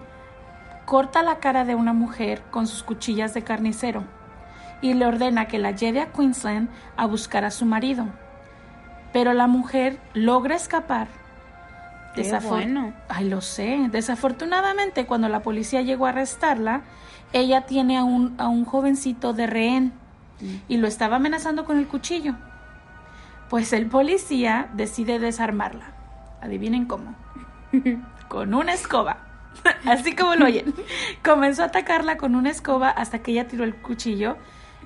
corta 0.86 1.22
la 1.22 1.36
cara 1.38 1.64
de 1.64 1.74
una 1.74 1.92
mujer 1.92 2.42
con 2.50 2.66
sus 2.66 2.82
cuchillas 2.82 3.34
de 3.34 3.42
carnicero 3.42 4.04
y 4.80 4.94
le 4.94 5.04
ordena 5.06 5.46
que 5.46 5.58
la 5.58 5.72
lleve 5.72 6.00
a 6.00 6.06
Queensland 6.12 6.70
a 6.96 7.06
buscar 7.06 7.44
a 7.44 7.50
su 7.50 7.66
marido. 7.66 8.06
Pero 9.12 9.34
la 9.34 9.46
mujer 9.46 9.98
logra 10.14 10.54
escapar. 10.56 11.08
Qué 12.14 12.22
Desafor- 12.22 12.48
bueno. 12.48 12.94
Ay, 13.08 13.28
lo 13.28 13.40
sé. 13.40 13.88
Desafortunadamente, 13.90 15.04
cuando 15.04 15.28
la 15.28 15.40
policía 15.42 15.82
llegó 15.82 16.06
a 16.06 16.10
arrestarla, 16.10 16.82
ella 17.32 17.66
tiene 17.66 17.98
a 17.98 18.04
un, 18.04 18.34
a 18.38 18.48
un 18.48 18.64
jovencito 18.64 19.32
de 19.32 19.46
rehén 19.46 19.92
y 20.68 20.76
lo 20.76 20.86
estaba 20.86 21.16
amenazando 21.16 21.64
con 21.64 21.78
el 21.78 21.86
cuchillo. 21.86 22.34
Pues 23.48 23.72
el 23.72 23.86
policía 23.86 24.68
decide 24.74 25.18
desarmarla. 25.18 25.92
Adivinen 26.40 26.86
cómo. 26.86 27.14
con 28.28 28.54
una 28.54 28.72
escoba. 28.72 29.18
Así 29.86 30.14
como 30.14 30.36
lo 30.36 30.46
oyen. 30.46 30.72
Comenzó 31.24 31.62
a 31.62 31.66
atacarla 31.66 32.16
con 32.16 32.34
una 32.36 32.50
escoba 32.50 32.88
hasta 32.90 33.18
que 33.20 33.32
ella 33.32 33.48
tiró 33.48 33.64
el 33.64 33.74
cuchillo 33.74 34.36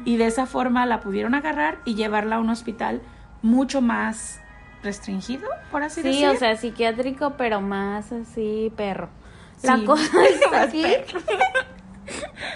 y 0.04 0.16
de 0.16 0.26
esa 0.26 0.46
forma 0.46 0.86
la 0.86 1.00
pudieron 1.00 1.34
agarrar 1.34 1.78
y 1.84 1.94
llevarla 1.94 2.36
a 2.36 2.40
un 2.40 2.48
hospital 2.50 3.02
mucho 3.42 3.80
más 3.82 4.40
restringido, 4.82 5.48
por 5.70 5.82
así 5.82 6.02
Sí, 6.02 6.08
decirlo. 6.08 6.32
o 6.32 6.36
sea, 6.36 6.56
psiquiátrico, 6.56 7.34
pero 7.36 7.60
más 7.60 8.10
así, 8.12 8.72
perro. 8.76 9.08
La 9.62 9.76
Sí, 9.76 9.84
cosa 9.84 10.02
es 10.72 11.14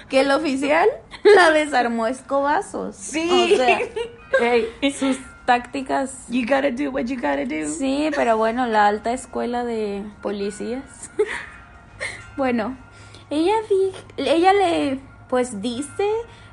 que 0.08 0.20
el 0.20 0.30
oficial 0.30 0.88
la 1.36 1.50
desarmó 1.50 2.06
escobazos. 2.06 2.96
Sí. 2.96 3.28
O 3.30 3.56
sea, 3.56 3.78
Hey, 4.40 4.68
sus 4.92 5.18
tácticas. 5.46 6.28
you 6.28 6.42
gotta 6.42 6.70
do 6.70 6.90
what 6.90 7.04
you 7.04 7.16
gotta 7.16 7.44
do. 7.44 7.68
Sí, 7.68 8.10
pero 8.14 8.36
bueno, 8.36 8.66
la 8.66 8.86
alta 8.86 9.12
escuela 9.12 9.64
de 9.64 10.04
policías. 10.20 11.10
bueno, 12.36 12.76
ella 13.30 13.54
ella 14.16 14.52
le 14.52 15.00
pues 15.28 15.60
dice, 15.60 16.08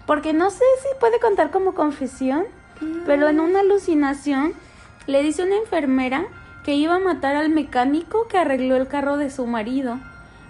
porque 0.06 0.34
no 0.34 0.50
sé 0.50 0.64
si 0.82 1.00
puede 1.00 1.20
contar 1.20 1.52
como 1.52 1.74
confesión, 1.74 2.46
pero 3.06 3.30
en 3.30 3.40
una 3.40 3.62
alucinación 3.62 4.54
le 5.08 5.24
dice 5.24 5.44
una 5.44 5.56
enfermera 5.58 6.26
que 6.64 6.76
iba 6.76 6.96
a 6.96 7.00
matar 7.00 7.36
al 7.36 7.50
mecánico 7.50 8.28
que 8.28 8.38
arregló 8.38 8.76
el 8.76 8.88
carro 8.88 9.18
de 9.18 9.30
su 9.30 9.46
marido, 9.46 10.00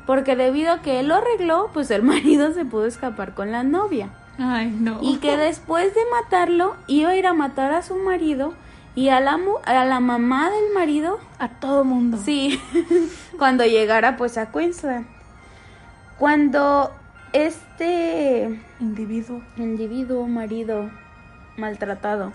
porque 0.06 0.36
debido 0.36 0.72
a 0.74 0.82
que 0.82 1.00
él 1.00 1.08
lo 1.08 1.16
arregló, 1.16 1.70
pues 1.74 1.90
el 1.92 2.04
marido 2.14 2.54
se 2.54 2.66
pudo 2.66 2.86
escapar 2.86 3.34
con 3.34 3.52
la 3.52 3.64
novia. 3.64 4.10
Ay, 4.38 4.70
no. 4.70 5.00
Y 5.02 5.18
que 5.18 5.38
después 5.38 5.94
de 5.96 6.02
matarlo 6.12 6.76
iba 6.88 7.10
a 7.12 7.16
ir 7.16 7.28
a 7.28 7.34
matar 7.34 7.74
a 7.74 7.82
su 7.82 7.96
marido 7.96 8.54
y 8.96 9.10
a 9.10 9.20
la, 9.20 9.38
mu- 9.38 9.60
a 9.66 9.84
la 9.86 10.00
mamá 10.00 10.50
del 10.50 10.74
marido, 10.74 11.20
a 11.40 11.50
todo 11.50 11.84
mundo. 11.84 12.18
sí, 12.24 12.60
cuando 13.38 13.66
llegara 13.66 14.16
pues 14.18 14.38
a 14.38 14.52
Queensland. 14.52 15.06
Cuando 16.18 16.92
este 17.34 18.58
Individuo. 18.80 19.42
individuo, 19.58 20.28
marido 20.28 20.90
maltratado, 21.58 22.32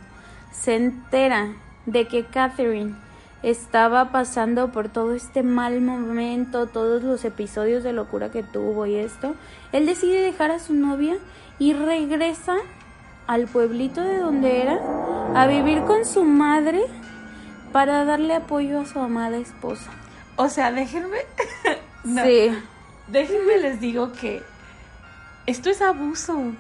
se 0.53 0.77
entera 0.77 1.53
de 1.87 2.07
que 2.07 2.25
Catherine 2.27 2.95
estaba 3.43 4.13
pasando 4.13 4.71
por 4.71 4.89
todo 4.89 5.15
este 5.15 5.43
mal 5.43 5.81
momento, 5.81 6.67
todos 6.67 7.03
los 7.03 7.25
episodios 7.25 7.83
de 7.83 7.93
locura 7.93 8.31
que 8.31 8.43
tuvo 8.43 8.87
y 8.87 8.97
esto, 8.97 9.35
él 9.73 9.87
decide 9.87 10.21
dejar 10.21 10.51
a 10.51 10.59
su 10.59 10.75
novia 10.75 11.17
y 11.59 11.73
regresa 11.73 12.57
al 13.27 13.47
pueblito 13.47 14.01
de 14.03 14.19
donde 14.19 14.63
era 14.63 14.81
a 15.35 15.47
vivir 15.47 15.83
con 15.83 16.05
su 16.05 16.25
madre 16.25 16.83
para 17.73 18.05
darle 18.05 18.35
apoyo 18.35 18.81
a 18.81 18.87
su 18.87 18.99
amada 18.99 19.37
esposa. 19.37 19.91
O 20.37 20.49
sea, 20.49 20.73
déjenme. 20.73 21.19
No. 22.03 22.25
Sí. 22.25 22.51
Déjenme 23.09 23.59
les 23.59 23.79
digo 23.79 24.13
que 24.13 24.43
esto 25.45 25.69
es 25.69 25.83
abuso. 25.83 26.53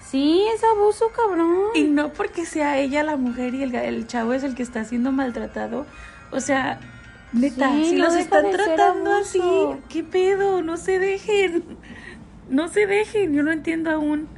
Sí, 0.00 0.44
es 0.52 0.64
abuso, 0.64 1.12
cabrón. 1.14 1.66
Y 1.74 1.84
no 1.84 2.12
porque 2.12 2.44
sea 2.44 2.76
ella 2.76 3.04
la 3.04 3.16
mujer 3.16 3.54
y 3.54 3.62
el, 3.62 3.72
el 3.72 4.08
chavo 4.08 4.32
es 4.32 4.42
el 4.42 4.56
que 4.56 4.64
está 4.64 4.82
siendo 4.82 5.12
maltratado. 5.12 5.86
O 6.32 6.40
sea, 6.40 6.80
neta, 7.32 7.70
Sí, 7.72 7.84
si 7.86 7.96
no 7.96 8.04
los 8.06 8.16
están 8.16 8.50
tratando 8.50 9.12
así, 9.14 9.40
¿qué 9.88 10.04
pedo? 10.04 10.62
No 10.62 10.76
se 10.76 10.98
dejen. 10.98 11.64
No 12.48 12.68
se 12.68 12.86
dejen, 12.86 13.32
yo 13.32 13.42
no 13.42 13.52
entiendo 13.52 13.90
aún. 13.90 14.28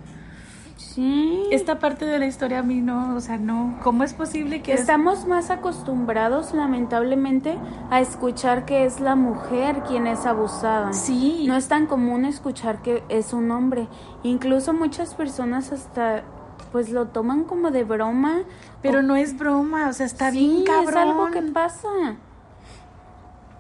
Sí. 0.77 1.45
Esta 1.51 1.79
parte 1.79 2.05
de 2.05 2.19
la 2.19 2.27
historia 2.27 2.59
a 2.59 2.63
mí 2.63 2.81
no, 2.83 3.15
o 3.17 3.21
sea, 3.21 3.39
no. 3.39 3.79
¿Cómo 3.83 4.05
es 4.05 4.13
posible 4.13 4.61
que 4.63 4.75
es- 4.75 4.81
Estamos 4.81 5.27
más 5.27 5.49
acostumbrados, 5.51 6.53
lamentablemente, 6.53 7.57
a 7.91 8.01
escuchar 8.01 8.67
que 8.67 8.85
es 8.85 9.01
la 9.01 9.15
mujer 9.15 9.83
quien 9.89 10.07
es 10.07 10.27
abusada. 10.27 10.93
Sí. 10.93 11.45
No 11.47 11.57
es 11.57 11.69
tan 11.69 11.87
común 11.87 12.25
escuchar 12.27 12.83
que 12.83 13.03
es 13.09 13.33
un 13.33 13.51
hombre. 13.51 13.89
Incluso 14.23 14.75
muchas 14.75 15.15
personas 15.15 15.73
hasta 15.73 16.25
pues 16.73 16.89
lo 16.91 17.07
toman 17.09 17.45
como 17.45 17.71
de 17.71 17.85
broma. 17.85 18.41
Pero 18.81 18.99
o- 18.99 19.03
no 19.03 19.15
es 19.17 19.37
broma, 19.39 19.89
o 19.89 19.93
sea, 19.93 20.07
está 20.07 20.31
Sí, 20.33 20.39
bien 20.39 20.65
cabrón. 20.65 20.89
es 20.89 20.97
algo 20.97 21.31
que 21.31 21.43
pasa. 21.53 21.89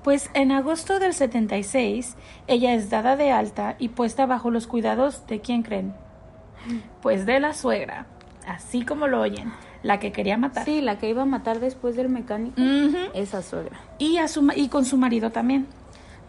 Pues 0.02 0.30
en 0.34 0.50
agosto 0.50 0.98
del 0.98 1.14
76, 1.14 2.16
ella 2.48 2.74
es 2.74 2.90
dada 2.90 3.14
de 3.16 3.30
alta 3.30 3.76
y 3.78 3.88
puesta 3.90 4.26
bajo 4.26 4.50
los 4.50 4.66
cuidados 4.66 5.26
de 5.28 5.40
quién 5.40 5.62
creen? 5.62 5.94
Pues 7.02 7.24
de 7.24 7.38
la 7.38 7.54
suegra, 7.54 8.06
así 8.46 8.84
como 8.84 9.06
lo 9.06 9.20
oyen, 9.20 9.52
la 9.84 10.00
que 10.00 10.10
quería 10.10 10.36
matar. 10.38 10.64
Sí, 10.64 10.80
la 10.80 10.98
que 10.98 11.08
iba 11.08 11.22
a 11.22 11.26
matar 11.26 11.60
después 11.60 11.94
del 11.94 12.08
mecánico. 12.08 12.60
Esa 13.14 13.42
suegra. 13.42 13.78
y, 13.98 14.16
a 14.18 14.26
su, 14.26 14.48
y 14.56 14.68
con 14.68 14.84
su 14.84 14.96
marido 14.96 15.30
también. 15.30 15.68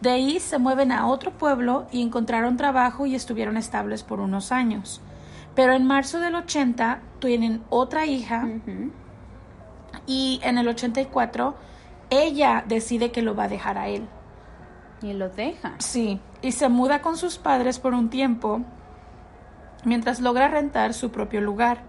De 0.00 0.10
ahí 0.10 0.38
se 0.38 0.58
mueven 0.58 0.92
a 0.92 1.06
otro 1.08 1.32
pueblo 1.32 1.86
y 1.90 2.02
encontraron 2.02 2.56
trabajo 2.56 3.06
y 3.06 3.14
estuvieron 3.16 3.56
estables 3.56 4.02
por 4.04 4.20
unos 4.20 4.52
años. 4.52 5.00
Pero 5.54 5.72
en 5.74 5.84
marzo 5.84 6.18
del 6.20 6.34
80 6.34 7.00
tienen 7.20 7.62
otra 7.70 8.06
hija 8.06 8.48
y 10.06 10.40
en 10.42 10.58
el 10.58 10.68
84 10.68 11.54
ella 12.10 12.64
decide 12.66 13.12
que 13.12 13.22
lo 13.22 13.34
va 13.34 13.44
a 13.44 13.48
dejar 13.48 13.78
a 13.78 13.88
él. 13.88 14.08
Y 15.02 15.12
lo 15.12 15.28
deja. 15.28 15.74
Sí, 15.78 16.20
y 16.42 16.52
se 16.52 16.68
muda 16.68 17.02
con 17.02 17.16
sus 17.16 17.38
padres 17.38 17.78
por 17.78 17.94
un 17.94 18.10
tiempo 18.10 18.62
mientras 19.84 20.20
logra 20.20 20.48
rentar 20.48 20.94
su 20.94 21.10
propio 21.10 21.40
lugar. 21.40 21.82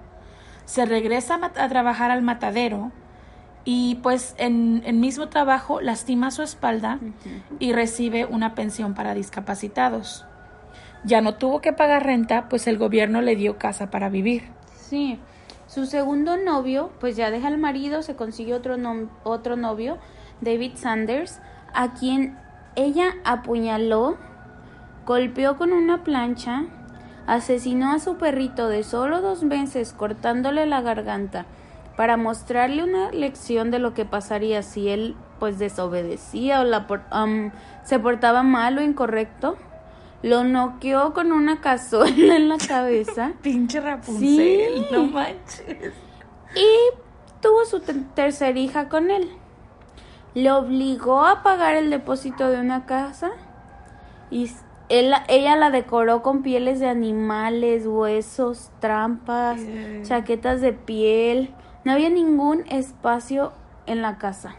Se 0.65 0.85
regresa 0.85 1.39
a, 1.41 1.69
trabajar 1.69 2.11
al 2.11 2.21
matadero 2.21 2.91
y 3.63 3.95
pues 3.95 4.35
en 4.37 4.83
el 4.85 4.95
mismo 4.95 5.29
trabajo 5.29 5.81
lastima 5.81 6.31
su 6.31 6.43
espalda 6.43 6.99
y 7.59 7.73
recibe 7.73 8.25
una 8.25 8.53
pensión 8.55 8.93
para 8.93 9.13
discapacitados. 9.13 10.25
Ya 11.05 11.21
no 11.21 11.35
tuvo 11.35 11.61
que 11.61 11.71
pagar 11.71 12.05
renta, 12.05 12.49
pues 12.49 12.67
el 12.67 12.77
gobierno 12.77 13.21
le 13.21 13.35
dio 13.35 13.57
casa 13.57 13.91
para 13.91 14.09
vivir. 14.09 14.43
Sí. 14.75 15.19
Su 15.67 15.85
segundo 15.87 16.37
novio, 16.37 16.91
pues 16.99 17.15
ya 17.15 17.31
deja 17.31 17.47
al 17.47 17.57
marido, 17.57 18.03
se 18.03 18.15
consigue 18.15 18.53
otro, 18.53 18.77
otro 19.23 19.55
novio, 19.55 19.97
David 20.41 20.73
Sanders, 20.75 21.41
a 21.73 21.93
quien 21.93 22.37
ella 22.75 23.15
apuñaló, 23.23 24.17
golpeó 25.05 25.57
con 25.57 25.73
una 25.73 26.03
plancha, 26.03 26.65
asesinó 27.27 27.91
a 27.91 27.99
su 27.99 28.17
perrito 28.17 28.69
de 28.69 28.83
solo 28.83 29.21
dos 29.21 29.43
meses 29.43 29.93
cortándole 29.93 30.65
la 30.65 30.81
garganta 30.81 31.45
para 31.95 32.17
mostrarle 32.17 32.83
una 32.83 33.11
lección 33.11 33.71
de 33.71 33.79
lo 33.79 33.93
que 33.93 34.05
pasaría 34.05 34.61
si 34.61 34.89
él 34.89 35.15
pues 35.39 35.57
desobedecía 35.59 36.61
o 36.61 36.63
la, 36.63 36.87
se 37.83 37.99
portaba 37.99 38.43
mal 38.43 38.77
o 38.77 38.81
incorrecto. 38.81 39.57
Lo 40.25 40.43
noqueó 40.43 41.13
con 41.13 41.31
una 41.31 41.61
cazuela 41.61 42.35
en 42.35 42.49
la 42.49 42.57
cabeza. 42.57 43.33
Pinche 43.43 43.79
Rapunzel, 43.79 44.87
no 44.91 45.03
manches. 45.03 45.93
Y 46.55 46.97
tuvo 47.41 47.63
su 47.65 47.79
tercera 47.79 48.57
hija 48.57 48.89
con 48.89 49.11
él. 49.11 49.29
Le 50.33 50.51
obligó 50.51 51.23
a 51.23 51.43
pagar 51.43 51.75
el 51.75 51.91
depósito 51.91 52.49
de 52.49 52.59
una 52.59 52.87
casa 52.87 53.33
y 54.31 54.49
ella 54.89 55.55
la 55.57 55.69
decoró 55.69 56.23
con 56.23 56.41
pieles 56.41 56.79
de 56.79 56.89
animales, 56.89 57.85
huesos, 57.85 58.71
trampas, 58.79 59.61
chaquetas 60.01 60.59
de 60.59 60.73
piel. 60.73 61.53
No 61.83 61.91
había 61.91 62.09
ningún 62.09 62.63
espacio 62.67 63.53
en 63.85 64.01
la 64.01 64.17
casa. 64.17 64.55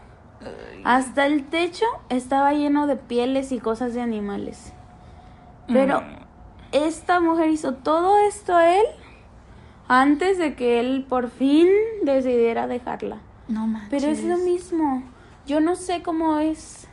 Hasta 0.85 1.25
el 1.25 1.43
techo 1.43 1.85
estaba 2.07 2.53
lleno 2.53 2.87
de 2.87 2.95
pieles 2.95 3.51
y 3.51 3.59
cosas 3.59 3.93
de 3.93 3.99
animales. 3.99 4.71
Pero 5.67 6.01
mm. 6.01 6.05
esta 6.71 7.19
mujer 7.19 7.49
hizo 7.49 7.73
todo 7.73 8.17
esto 8.19 8.55
a 8.55 8.77
él 8.77 8.85
antes 9.87 10.37
de 10.37 10.55
que 10.55 10.79
él 10.79 11.05
por 11.07 11.29
fin 11.29 11.67
decidiera 12.03 12.67
dejarla. 12.67 13.19
No 13.47 13.67
manches. 13.67 13.89
Pero 13.89 14.11
es 14.11 14.23
lo 14.23 14.37
mismo. 14.37 15.03
Yo 15.45 15.61
no 15.61 15.75
sé 15.75 16.01
cómo 16.03 16.39
es. 16.39 16.87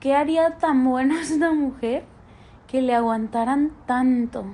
¿Qué 0.00 0.14
haría 0.14 0.58
tan 0.58 0.84
buena 0.84 1.20
esta 1.22 1.52
mujer 1.52 2.04
que 2.66 2.82
le 2.82 2.94
aguantaran 2.94 3.72
tanto? 3.86 4.44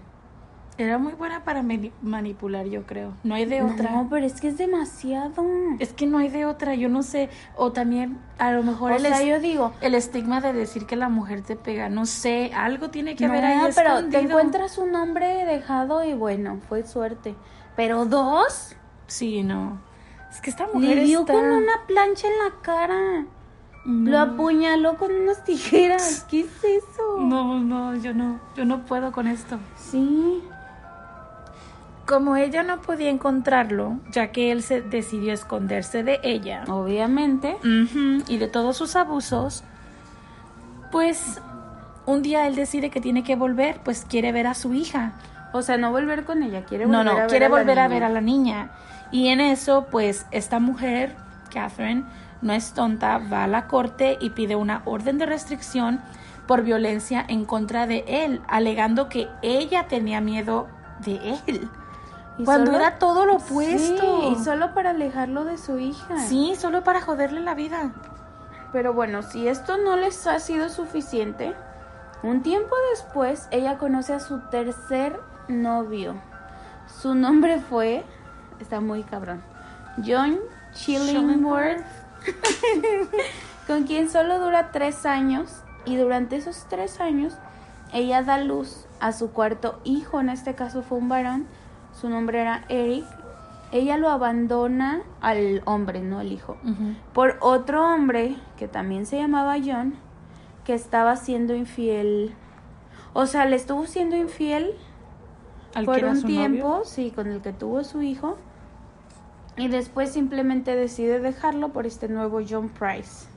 Era 0.76 0.99
muy 0.99 1.12
buena 1.12 1.45
para 1.45 1.62
manipular, 2.02 2.66
yo 2.66 2.85
creo. 2.85 3.12
No 3.23 3.37
hay 3.37 3.45
de 3.45 3.62
otra. 3.62 3.93
No, 3.93 4.09
pero 4.11 4.26
es 4.26 4.40
que 4.40 4.49
es 4.49 4.59
demasiado. 4.59 5.45
Es 5.78 5.93
que 5.93 6.07
no 6.07 6.19
hay 6.19 6.28
de 6.28 6.47
otra, 6.47 6.75
yo 6.75 6.88
no 6.88 7.04
sé. 7.04 7.31
O 7.54 7.71
también, 7.71 8.19
a 8.38 8.50
lo 8.50 8.64
mejor 8.64 8.90
o 8.90 8.99
sea, 8.99 9.23
yo 9.23 9.38
digo, 9.38 9.73
el 9.81 9.95
estigma 9.95 10.40
de 10.40 10.52
decir 10.52 10.87
que 10.87 10.97
la 10.97 11.09
mujer 11.09 11.43
te 11.43 11.54
pega, 11.54 11.88
no 11.88 12.07
sé, 12.07 12.50
algo 12.54 12.90
tiene 12.90 13.14
que 13.14 13.25
haber 13.26 13.45
ahí 13.45 13.71
pero 13.75 14.09
te 14.09 14.19
encuentras 14.19 14.78
un 14.78 14.97
hombre 14.97 15.45
dejado 15.45 16.04
y 16.04 16.14
bueno, 16.14 16.59
fue 16.69 16.85
suerte. 16.85 17.37
Pero 17.76 18.04
dos? 18.04 18.75
Sí, 19.07 19.45
no. 19.45 19.81
Es 20.31 20.40
que 20.40 20.50
esta 20.50 20.66
mujer 20.66 20.97
Le 20.97 21.04
dio 21.04 21.25
con 21.25 21.45
una 21.45 21.85
plancha 21.87 22.26
en 22.26 22.38
la 22.38 22.61
cara. 22.62 23.26
Lo 23.85 24.19
apuñaló 24.19 24.97
con 24.97 25.12
unas 25.12 25.45
tijeras. 25.45 26.26
¿Qué 26.31 26.40
es 26.40 26.64
eso? 26.64 27.19
No, 27.21 27.61
no, 27.61 27.95
yo 27.95 28.14
no, 28.14 28.40
yo 28.57 28.64
no 28.64 28.85
puedo 28.87 29.12
con 29.12 29.28
esto. 29.28 29.59
Sí. 29.76 30.43
Como 32.06 32.37
ella 32.37 32.62
no 32.62 32.82
podía 32.82 33.08
encontrarlo, 33.08 33.99
ya 34.11 34.30
que 34.30 34.52
él 34.52 34.62
se 34.62 34.82
decidió 34.82 35.32
esconderse 35.32 36.02
de 36.02 36.20
ella. 36.23 36.64
Obviamente. 36.68 37.56
y 37.62 38.37
de 38.37 38.49
todos 38.49 38.76
sus 38.76 38.96
abusos, 38.96 39.64
pues 40.92 41.40
un 42.06 42.23
día 42.23 42.47
él 42.47 42.54
decide 42.54 42.90
que 42.90 43.00
tiene 43.00 43.25
que 43.25 43.36
volver, 43.36 43.80
pues 43.84 44.04
quiere 44.08 44.32
ver 44.32 44.47
a 44.47 44.54
su 44.54 44.75
hija. 44.75 45.12
O 45.52 45.62
sea, 45.62 45.76
no 45.76 45.90
volver 45.90 46.25
con 46.25 46.43
ella, 46.43 46.64
quiere 46.64 46.86
volver 46.86 47.04
no, 47.04 47.21
no, 47.21 47.26
quiere 47.28 47.49
volver 47.49 47.78
a 47.78 47.88
ver 47.88 48.04
a 48.04 48.08
la 48.08 48.21
niña. 48.21 48.71
Y 49.10 49.28
en 49.28 49.40
eso, 49.40 49.86
pues 49.90 50.26
esta 50.30 50.58
mujer, 50.58 51.14
Catherine, 51.52 52.04
no 52.43 52.52
es 52.52 52.73
tonta, 52.75 53.19
va 53.19 53.45
a 53.45 53.47
la 53.47 53.67
corte 53.67 54.19
y 54.21 54.30
pide 54.30 54.56
una 54.56 54.82
orden 54.84 55.17
de 55.19 55.26
restricción 55.26 56.00
por 56.47 56.62
violencia 56.62 57.25
en 57.26 57.45
contra 57.45 57.86
de 57.86 58.04
él, 58.06 58.43
alegando 58.49 59.08
que 59.08 59.28
ella 59.43 59.86
tenía 59.88 60.21
miedo 60.21 60.69
de 61.04 61.38
él. 61.47 61.69
Cuando 62.44 62.73
era 62.73 62.99
todo 62.99 63.26
lo 63.26 63.36
opuesto. 63.36 64.32
y 64.32 64.42
solo 64.42 64.75
para 64.75 64.90
alejarlo 64.90 65.44
de 65.44 65.58
su 65.58 65.78
hija. 65.78 66.18
Sí, 66.18 66.54
solo 66.56 66.82
para 66.82 67.00
joderle 67.00 67.40
la 67.40 67.54
vida. 67.54 67.92
Pero 68.73 68.92
bueno, 68.92 69.23
si 69.23 69.47
esto 69.47 69.76
no 69.78 69.97
les 69.97 70.26
ha 70.26 70.40
sido 70.40 70.68
suficiente, 70.68 71.54
un 72.25 72.42
tiempo 72.42 72.75
después 72.90 73.49
ella 73.50 73.78
conoce 73.78 74.14
a 74.14 74.20
su 74.20 74.40
tercer 74.49 75.20
novio. 75.47 76.14
Su 76.86 77.14
nombre 77.14 77.60
fue, 77.60 78.02
está 78.60 78.80
muy 78.80 79.02
cabrón, 79.02 79.42
John 80.04 80.38
Chillingworth, 80.73 81.84
con 83.66 83.84
quien 83.84 84.10
solo 84.10 84.40
dura 84.40 84.73
tres 84.73 85.06
años 85.06 85.62
y 85.84 85.97
durante 85.97 86.36
esos 86.36 86.66
tres 86.68 87.00
años 87.00 87.34
ella 87.92 88.23
da 88.23 88.38
luz 88.38 88.86
a 89.00 89.12
su 89.12 89.30
cuarto 89.30 89.80
hijo, 89.84 90.18
en 90.18 90.30
este 90.30 90.54
caso 90.54 90.82
fue 90.82 90.99
un 90.99 91.08
varón, 91.08 91.47
su 91.95 92.09
nombre 92.09 92.41
era 92.41 92.65
Eric, 92.69 93.04
ella 93.73 93.97
lo 93.97 94.09
abandona 94.09 95.02
al 95.21 95.63
hombre, 95.65 96.00
no 96.00 96.19
al 96.19 96.33
hijo, 96.33 96.57
por 97.13 97.39
otro 97.41 97.85
hombre 97.85 98.37
que 98.57 98.69
también 98.69 99.07
se 99.07 99.19
llamaba 99.19 99.57
John, 99.65 99.95
que 100.65 100.75
estaba 100.75 101.17
siendo 101.17 101.54
infiel. 101.54 102.35
O 103.15 103.26
sea, 103.26 103.47
le 103.47 103.57
estuvo 103.57 103.87
siendo 103.87 104.17
infiel 104.17 104.75
por 105.85 106.04
un 106.04 106.23
tiempo, 106.23 106.83
sí, 106.85 107.11
con 107.11 107.28
el 107.28 107.41
que 107.41 107.52
tuvo 107.52 107.85
su 107.85 108.02
hijo. 108.02 108.37
Y 109.57 109.69
después 109.69 110.11
simplemente 110.11 110.75
decide 110.75 111.21
dejarlo 111.21 111.69
por 111.69 111.87
este 111.87 112.09
nuevo 112.09 112.41
John 112.49 112.69
Price. 112.69 113.28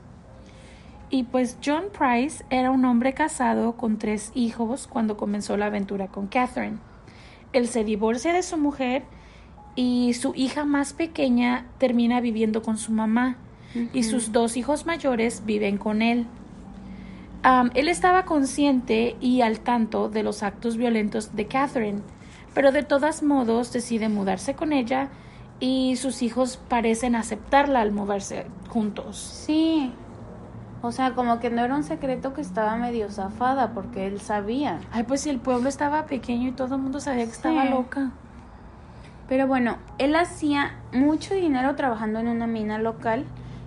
Y 1.10 1.24
pues 1.24 1.58
John 1.64 1.84
Price 1.96 2.44
era 2.50 2.70
un 2.70 2.84
hombre 2.84 3.14
casado 3.14 3.72
con 3.72 3.98
tres 3.98 4.30
hijos 4.34 4.88
cuando 4.88 5.16
comenzó 5.16 5.56
la 5.56 5.66
aventura 5.66 6.08
con 6.08 6.26
Catherine 6.26 6.78
él 7.52 7.68
se 7.68 7.84
divorcia 7.84 8.32
de 8.32 8.42
su 8.42 8.56
mujer 8.56 9.04
y 9.74 10.14
su 10.14 10.32
hija 10.34 10.64
más 10.64 10.92
pequeña 10.92 11.66
termina 11.78 12.20
viviendo 12.20 12.62
con 12.62 12.78
su 12.78 12.92
mamá 12.92 13.36
y 13.92 14.02
sus 14.02 14.32
dos 14.32 14.56
hijos 14.56 14.86
mayores 14.86 15.42
viven 15.44 15.78
con 15.78 16.02
él. 16.02 16.26
él 17.74 17.88
estaba 17.88 18.24
consciente 18.24 19.16
y 19.20 19.42
al 19.42 19.60
tanto 19.60 20.08
de 20.08 20.22
los 20.22 20.42
actos 20.42 20.76
violentos 20.76 21.36
de 21.36 21.46
Catherine, 21.46 22.00
pero 22.54 22.72
de 22.72 22.82
todos 22.82 23.22
modos 23.22 23.72
decide 23.72 24.08
mudarse 24.08 24.54
con 24.54 24.72
ella 24.72 25.10
y 25.60 25.96
sus 25.96 26.22
hijos 26.22 26.58
parecen 26.68 27.14
aceptarla 27.14 27.80
al 27.80 27.92
moverse 27.92 28.46
juntos. 28.68 29.16
Sí, 29.16 29.92
o 30.80 30.92
sea, 30.92 31.14
como 31.14 31.40
que 31.40 31.50
no 31.50 31.62
era 31.62 31.74
un 31.74 31.82
secreto 31.82 32.34
que 32.34 32.40
estaba 32.40 32.76
medio 32.76 33.10
zafada 33.10 33.72
porque 33.72 34.06
él 34.06 34.20
sabía. 34.20 34.78
Ay, 34.92 35.02
pues 35.02 35.22
si 35.22 35.30
el 35.30 35.40
pueblo 35.40 35.68
estaba 35.68 36.06
pequeño 36.06 36.48
y 36.48 36.52
todo 36.52 36.76
el 36.76 36.82
mundo 36.82 37.00
sabía 37.00 37.24
que 37.24 37.32
estaba 37.32 37.64
loca. 37.64 38.10
Pero 39.28 39.46
bueno, 39.46 39.76
él 39.98 40.14
hacía 40.14 40.76
mucho 40.92 41.34
dinero 41.34 41.74
trabajando 41.74 42.20
en 42.20 42.28
una 42.28 42.46
mina 42.46 42.78
local 42.78 43.24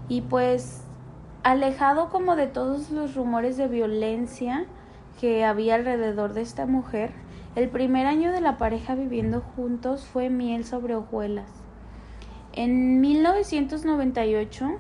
y 0.08 0.21
pues 0.21 0.84
alejado 1.43 2.10
como 2.10 2.36
de 2.36 2.47
todos 2.47 2.91
los 2.91 3.15
rumores 3.15 3.58
de 3.58 3.67
violencia 3.67 4.65
que 5.19 5.45
había 5.45 5.76
alrededor 5.76 6.34
de 6.34 6.41
esta 6.41 6.65
mujer, 6.65 7.12
el 7.56 7.69
primer 7.69 8.08
año 8.08 8.32
de 8.32 8.41
la 8.41 8.58
pareja 8.58 8.95
viviendo 8.95 9.41
juntos 9.56 10.06
fue 10.06 10.30
miel 10.30 10.65
sobre 10.65 10.95
hojuelas. 10.95 11.50
En 12.54 13.02
1998 13.02 14.80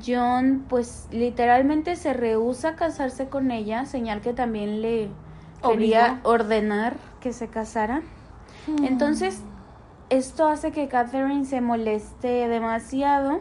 John 0.00 0.64
pues 0.68 1.08
literalmente 1.10 1.96
se 1.96 2.12
rehúsa 2.12 2.70
a 2.70 2.76
casarse 2.76 3.28
con 3.28 3.50
ella, 3.50 3.84
señal 3.84 4.20
que 4.20 4.32
también 4.32 4.80
le 4.80 5.10
quería 5.62 6.20
ordenar 6.22 6.96
que 7.20 7.32
se 7.32 7.48
casara. 7.48 8.02
Hmm. 8.66 8.84
Entonces, 8.84 9.42
esto 10.08 10.48
hace 10.48 10.72
que 10.72 10.88
Catherine 10.88 11.44
se 11.44 11.60
moleste 11.60 12.48
demasiado. 12.48 13.40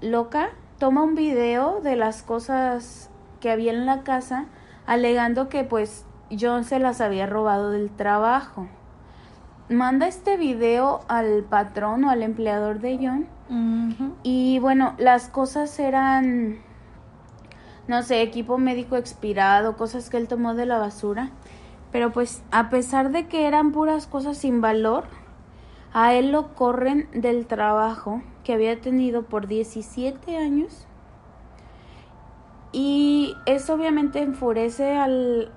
Loca, 0.00 0.50
toma 0.78 1.02
un 1.02 1.14
video 1.14 1.80
de 1.80 1.96
las 1.96 2.22
cosas 2.22 3.10
que 3.40 3.50
había 3.50 3.72
en 3.72 3.86
la 3.86 4.02
casa, 4.02 4.46
alegando 4.86 5.48
que 5.48 5.64
pues 5.64 6.04
John 6.38 6.64
se 6.64 6.78
las 6.78 7.00
había 7.00 7.26
robado 7.26 7.70
del 7.70 7.90
trabajo. 7.90 8.68
Manda 9.68 10.06
este 10.06 10.36
video 10.36 11.00
al 11.08 11.42
patrón 11.42 12.04
o 12.04 12.10
al 12.10 12.22
empleador 12.22 12.80
de 12.80 12.98
John 13.00 13.26
y 14.22 14.58
bueno, 14.58 14.94
las 14.98 15.28
cosas 15.28 15.78
eran 15.78 16.60
no 17.88 18.02
sé, 18.02 18.22
equipo 18.22 18.58
médico 18.58 18.96
expirado, 18.96 19.76
cosas 19.76 20.10
que 20.10 20.16
él 20.16 20.28
tomó 20.28 20.54
de 20.54 20.66
la 20.66 20.78
basura. 20.78 21.30
Pero 21.92 22.12
pues 22.12 22.42
a 22.50 22.68
pesar 22.68 23.10
de 23.10 23.26
que 23.28 23.46
eran 23.46 23.72
puras 23.72 24.06
cosas 24.06 24.38
sin 24.38 24.60
valor, 24.60 25.04
a 25.92 26.14
él 26.14 26.32
lo 26.32 26.54
corren 26.54 27.08
del 27.14 27.46
trabajo 27.46 28.22
que 28.44 28.52
había 28.52 28.80
tenido 28.80 29.22
por 29.22 29.46
17 29.46 30.36
años. 30.36 30.86
Y 32.72 33.34
eso 33.46 33.74
obviamente 33.74 34.20
enfurece 34.20 34.96
al, 34.96 35.52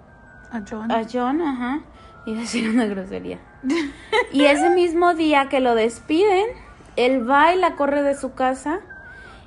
A 0.51 0.61
John. 0.69 0.91
a 0.91 1.01
John, 1.11 1.41
ajá, 1.41 1.81
y 2.25 2.35
decir 2.35 2.69
una 2.69 2.85
grosería. 2.85 3.39
y 4.31 4.45
ese 4.45 4.69
mismo 4.69 5.13
día 5.13 5.49
que 5.49 5.59
lo 5.59 5.75
despiden, 5.75 6.47
él 6.95 7.29
va 7.29 7.53
y 7.53 7.57
la 7.57 7.75
corre 7.75 8.03
de 8.03 8.15
su 8.15 8.33
casa 8.33 8.79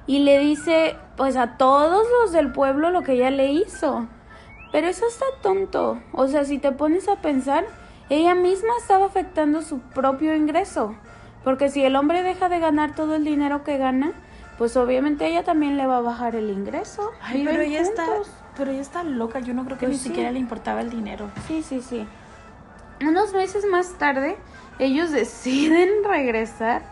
y 0.06 0.20
le 0.20 0.38
dice, 0.38 0.96
pues 1.16 1.36
a 1.36 1.56
todos 1.56 2.06
los 2.20 2.32
del 2.32 2.52
pueblo 2.52 2.90
lo 2.90 3.02
que 3.02 3.12
ella 3.12 3.30
le 3.30 3.52
hizo. 3.52 4.06
Pero 4.72 4.86
eso 4.88 5.06
está 5.06 5.26
tonto. 5.42 6.00
O 6.12 6.28
sea, 6.28 6.44
si 6.44 6.58
te 6.58 6.72
pones 6.72 7.08
a 7.08 7.16
pensar, 7.16 7.64
ella 8.08 8.34
misma 8.34 8.70
estaba 8.80 9.06
afectando 9.06 9.62
su 9.62 9.80
propio 9.80 10.34
ingreso. 10.34 10.94
Porque 11.44 11.68
si 11.68 11.82
el 11.84 11.94
hombre 11.96 12.22
deja 12.22 12.48
de 12.48 12.58
ganar 12.58 12.94
todo 12.94 13.14
el 13.14 13.24
dinero 13.24 13.64
que 13.64 13.76
gana, 13.76 14.12
pues 14.58 14.76
obviamente 14.76 15.26
ella 15.26 15.42
también 15.44 15.76
le 15.76 15.86
va 15.86 15.98
a 15.98 16.00
bajar 16.00 16.36
el 16.36 16.50
ingreso. 16.50 17.10
Ay, 17.20 17.42
pero 17.44 17.62
ella 17.62 17.80
está, 17.80 18.06
pero 18.56 18.70
ella 18.70 18.80
está 18.80 19.02
loca. 19.02 19.40
Yo 19.40 19.52
no 19.52 19.64
creo 19.64 19.76
que 19.76 19.86
Pues 19.86 19.98
ni 19.98 20.02
sí. 20.02 20.08
siquiera 20.08 20.30
le 20.30 20.38
importaba 20.38 20.80
el 20.80 20.90
dinero. 20.90 21.30
Sí, 21.46 21.62
sí, 21.62 21.80
sí. 21.82 22.06
Unos 23.06 23.32
meses 23.34 23.64
más 23.70 23.94
tarde, 23.98 24.36
ellos 24.78 25.10
deciden 25.10 25.88
regresar 26.04 26.82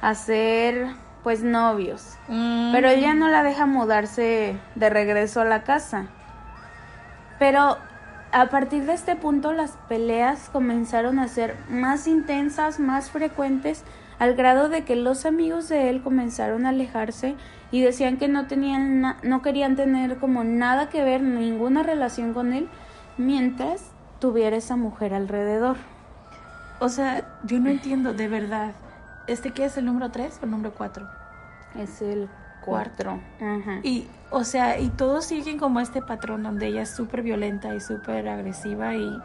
a 0.00 0.14
ser, 0.14 0.88
pues, 1.22 1.42
novios. 1.42 2.16
Pero 2.28 2.88
ella 2.88 3.14
no 3.14 3.28
la 3.28 3.42
deja 3.42 3.66
mudarse 3.66 4.56
de 4.74 4.90
regreso 4.90 5.40
a 5.40 5.44
la 5.44 5.62
casa. 5.62 6.06
Pero 7.38 7.78
a 8.32 8.46
partir 8.46 8.84
de 8.84 8.94
este 8.94 9.16
punto 9.16 9.52
las 9.52 9.72
peleas 9.88 10.48
comenzaron 10.50 11.18
a 11.18 11.28
ser 11.28 11.56
más 11.68 12.06
intensas, 12.06 12.78
más 12.78 13.10
frecuentes, 13.10 13.82
al 14.18 14.34
grado 14.34 14.68
de 14.68 14.84
que 14.84 14.96
los 14.96 15.26
amigos 15.26 15.68
de 15.68 15.90
él 15.90 16.02
comenzaron 16.02 16.66
a 16.66 16.70
alejarse 16.70 17.34
y 17.70 17.82
decían 17.82 18.16
que 18.16 18.28
no 18.28 18.46
tenían 18.46 19.16
no 19.22 19.42
querían 19.42 19.76
tener 19.76 20.16
como 20.16 20.44
nada 20.44 20.88
que 20.88 21.02
ver, 21.02 21.22
ninguna 21.22 21.82
relación 21.82 22.32
con 22.32 22.52
él 22.52 22.68
mientras 23.18 23.90
tuviera 24.18 24.56
esa 24.56 24.76
mujer 24.76 25.14
alrededor. 25.14 25.76
O 26.78 26.88
sea, 26.88 27.38
yo 27.44 27.58
no 27.58 27.70
entiendo, 27.70 28.12
de 28.12 28.28
verdad. 28.28 28.72
¿Este 29.26 29.52
qué 29.52 29.64
es 29.64 29.76
el 29.76 29.86
número 29.86 30.10
3 30.10 30.38
o 30.40 30.44
el 30.44 30.50
número 30.50 30.72
4? 30.74 31.06
Es 31.76 32.02
el 32.02 32.28
cuarto. 32.64 33.18
Ajá. 33.40 33.80
Y, 33.82 34.08
o 34.30 34.44
sea, 34.44 34.78
y 34.78 34.88
todos 34.88 35.24
siguen 35.24 35.58
como 35.58 35.80
este 35.80 36.02
patrón 36.02 36.42
donde 36.42 36.66
ella 36.66 36.82
es 36.82 36.90
súper 36.90 37.22
violenta 37.22 37.74
y 37.74 37.80
súper 37.80 38.28
agresiva 38.28 38.94
y... 38.94 39.20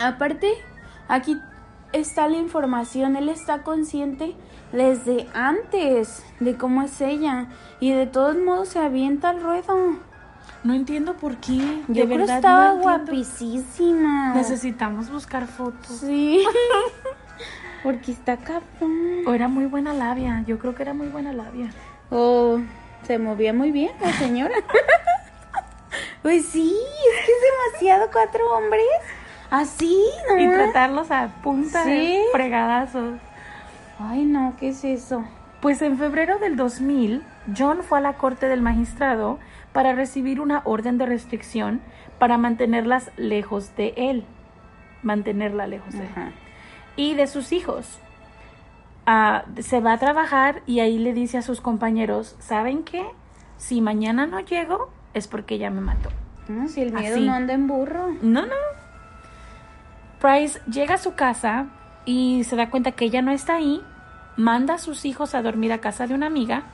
Aparte, 0.00 0.52
aquí 1.08 1.36
está 1.92 2.28
la 2.28 2.36
información, 2.36 3.16
él 3.16 3.28
está 3.28 3.62
consciente 3.62 4.36
desde 4.72 5.26
antes 5.34 6.24
de 6.40 6.56
cómo 6.56 6.82
es 6.82 7.00
ella 7.00 7.48
y 7.80 7.92
de 7.92 8.06
todos 8.06 8.36
modos 8.36 8.68
se 8.68 8.78
avienta 8.78 9.30
al 9.30 9.42
ruedo. 9.42 10.07
No 10.64 10.74
entiendo 10.74 11.14
por 11.14 11.36
qué. 11.36 11.56
Yo 11.88 12.02
de 12.02 12.04
creo 12.06 12.18
verdad 12.18 12.36
estaba 12.36 12.74
no 12.74 12.80
guapísima. 12.80 14.34
Necesitamos 14.34 15.10
buscar 15.10 15.46
fotos. 15.46 15.98
Sí. 15.98 16.44
Porque 17.82 18.12
está 18.12 18.36
cabrón. 18.36 19.26
O 19.26 19.32
era 19.34 19.48
muy 19.48 19.66
buena 19.66 19.92
labia. 19.92 20.42
Yo 20.46 20.58
creo 20.58 20.74
que 20.74 20.82
era 20.82 20.94
muy 20.94 21.08
buena 21.08 21.32
labia. 21.32 21.70
Oh, 22.10 22.58
se 23.04 23.18
movía 23.18 23.52
muy 23.52 23.70
bien 23.70 23.92
la 24.00 24.12
señora. 24.14 24.54
pues 26.22 26.46
sí, 26.46 26.74
es 26.74 27.26
que 27.26 27.32
es 27.32 27.38
demasiado 27.72 28.10
cuatro 28.12 28.50
hombres. 28.56 28.82
Así, 29.50 30.04
¿no? 30.28 30.38
Y 30.38 30.48
tratarlos 30.48 31.10
a 31.10 31.28
punta 31.42 31.84
Sí. 31.84 31.90
de 31.90 32.24
fregadazos. 32.32 33.14
Ay, 33.98 34.24
no, 34.24 34.54
¿qué 34.58 34.68
es 34.68 34.84
eso? 34.84 35.24
Pues 35.60 35.80
en 35.82 35.98
febrero 35.98 36.38
del 36.38 36.56
2000, 36.56 37.22
John 37.56 37.82
fue 37.82 37.98
a 37.98 38.00
la 38.00 38.14
corte 38.14 38.46
del 38.48 38.60
magistrado 38.62 39.38
para 39.78 39.92
recibir 39.92 40.40
una 40.40 40.62
orden 40.64 40.98
de 40.98 41.06
restricción 41.06 41.80
para 42.18 42.36
mantenerlas 42.36 43.12
lejos 43.16 43.76
de 43.76 43.94
él. 43.96 44.24
Mantenerla 45.04 45.68
lejos 45.68 45.92
de 45.92 46.00
él. 46.00 46.32
Y 46.96 47.14
de 47.14 47.28
sus 47.28 47.52
hijos. 47.52 48.00
Ah, 49.06 49.44
se 49.60 49.78
va 49.78 49.92
a 49.92 49.98
trabajar 49.98 50.62
y 50.66 50.80
ahí 50.80 50.98
le 50.98 51.12
dice 51.12 51.38
a 51.38 51.42
sus 51.42 51.60
compañeros, 51.60 52.34
¿saben 52.40 52.82
qué? 52.82 53.06
Si 53.56 53.80
mañana 53.80 54.26
no 54.26 54.40
llego, 54.40 54.90
es 55.14 55.28
porque 55.28 55.54
ella 55.54 55.70
me 55.70 55.80
mató. 55.80 56.08
No, 56.48 56.66
si 56.66 56.80
el 56.80 56.92
miedo 56.92 57.14
Así. 57.14 57.24
no 57.24 57.34
anda 57.34 57.54
en 57.54 57.68
burro. 57.68 58.08
No, 58.20 58.46
no. 58.46 58.54
Price 60.20 60.60
llega 60.68 60.94
a 60.96 60.98
su 60.98 61.14
casa 61.14 61.66
y 62.04 62.42
se 62.42 62.56
da 62.56 62.68
cuenta 62.68 62.90
que 62.90 63.04
ella 63.04 63.22
no 63.22 63.30
está 63.30 63.54
ahí, 63.54 63.80
manda 64.36 64.74
a 64.74 64.78
sus 64.78 65.04
hijos 65.04 65.36
a 65.36 65.42
dormir 65.42 65.72
a 65.72 65.78
casa 65.78 66.08
de 66.08 66.14
una 66.14 66.26
amiga 66.26 66.64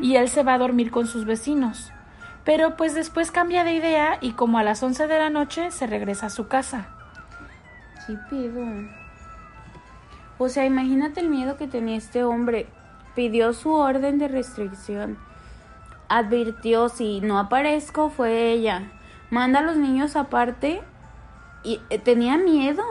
y 0.00 0.14
él 0.14 0.28
se 0.28 0.44
va 0.44 0.54
a 0.54 0.58
dormir 0.58 0.92
con 0.92 1.08
sus 1.08 1.24
vecinos. 1.24 1.90
Pero 2.44 2.76
pues 2.76 2.94
después 2.94 3.30
cambia 3.30 3.64
de 3.64 3.74
idea 3.74 4.18
y 4.20 4.32
como 4.32 4.58
a 4.58 4.62
las 4.62 4.82
11 4.82 5.06
de 5.06 5.18
la 5.18 5.30
noche 5.30 5.70
se 5.70 5.86
regresa 5.86 6.26
a 6.26 6.30
su 6.30 6.46
casa. 6.46 6.88
¿Qué 8.06 8.18
pedo? 8.28 8.64
O 10.38 10.48
sea, 10.48 10.66
imagínate 10.66 11.20
el 11.20 11.28
miedo 11.28 11.56
que 11.56 11.68
tenía 11.68 11.96
este 11.96 12.24
hombre. 12.24 12.66
Pidió 13.14 13.52
su 13.52 13.72
orden 13.72 14.18
de 14.18 14.28
restricción. 14.28 15.16
Advirtió, 16.08 16.88
si 16.88 17.20
no 17.20 17.38
aparezco, 17.38 18.10
fue 18.10 18.50
ella. 18.50 18.90
Manda 19.30 19.60
a 19.60 19.62
los 19.62 19.76
niños 19.76 20.16
aparte. 20.16 20.82
Y 21.62 21.80
eh, 21.88 21.98
tenía 21.98 22.36
miedo. 22.36 22.84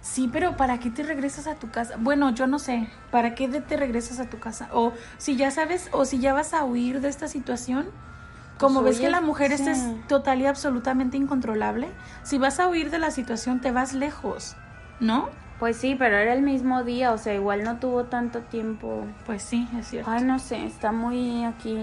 Sí, 0.00 0.28
pero 0.32 0.56
¿para 0.56 0.80
qué 0.80 0.90
te 0.90 1.02
regresas 1.02 1.46
a 1.46 1.56
tu 1.56 1.70
casa? 1.70 1.94
Bueno, 1.98 2.30
yo 2.30 2.46
no 2.46 2.58
sé. 2.58 2.88
¿Para 3.10 3.34
qué 3.34 3.48
te 3.48 3.76
regresas 3.76 4.18
a 4.18 4.30
tu 4.30 4.40
casa? 4.40 4.68
O 4.72 4.92
si 5.18 5.36
ya 5.36 5.50
sabes, 5.50 5.90
o 5.92 6.04
si 6.04 6.18
ya 6.18 6.32
vas 6.32 6.54
a 6.54 6.64
huir 6.64 7.00
de 7.00 7.08
esta 7.08 7.28
situación. 7.28 7.90
Como 8.60 8.82
Pues, 8.82 8.96
ves 8.96 9.00
que 9.06 9.10
la 9.10 9.20
mujer 9.20 9.52
es 9.52 9.60
sí. 9.62 10.00
total 10.06 10.40
y 10.42 10.46
absolutamente 10.46 11.16
incontrolable, 11.16 11.88
si 12.22 12.38
vas 12.38 12.60
a 12.60 12.68
huir 12.68 12.90
de 12.90 12.98
la 12.98 13.10
situación 13.10 13.60
te 13.60 13.72
vas 13.72 13.94
lejos, 13.94 14.56
¿no? 15.00 15.28
Pues 15.58 15.76
sí, 15.76 15.94
pero 15.98 16.16
era 16.16 16.32
el 16.32 16.42
mismo 16.42 16.84
día. 16.84 17.12
O 17.12 17.18
sea, 17.18 17.34
igual 17.34 17.64
no 17.64 17.76
tuvo 17.78 18.04
tanto 18.04 18.40
tiempo. 18.40 19.04
Pues 19.26 19.42
sí, 19.42 19.68
es 19.78 19.88
cierto. 19.88 20.10
Ay, 20.10 20.24
no 20.24 20.38
sé, 20.38 20.64
está 20.64 20.90
muy 20.92 21.44
aquí. 21.44 21.76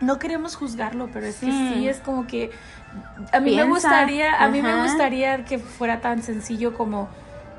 No 0.00 0.18
queremos 0.18 0.56
juzgarlo, 0.56 1.08
pero 1.12 1.24
es 1.26 1.36
que 1.36 1.46
Sí. 1.50 1.70
sí 1.74 1.88
es 1.88 2.00
como 2.00 2.26
que 2.26 2.50
a 3.32 3.40
mí 3.40 3.56
me 3.56 3.64
gustaría, 3.64 4.42
a 4.42 4.48
mí 4.48 4.60
me 4.60 4.82
gustaría 4.82 5.44
que 5.46 5.58
fuera 5.58 6.00
tan 6.02 6.22
sencillo 6.22 6.74
como 6.74 7.08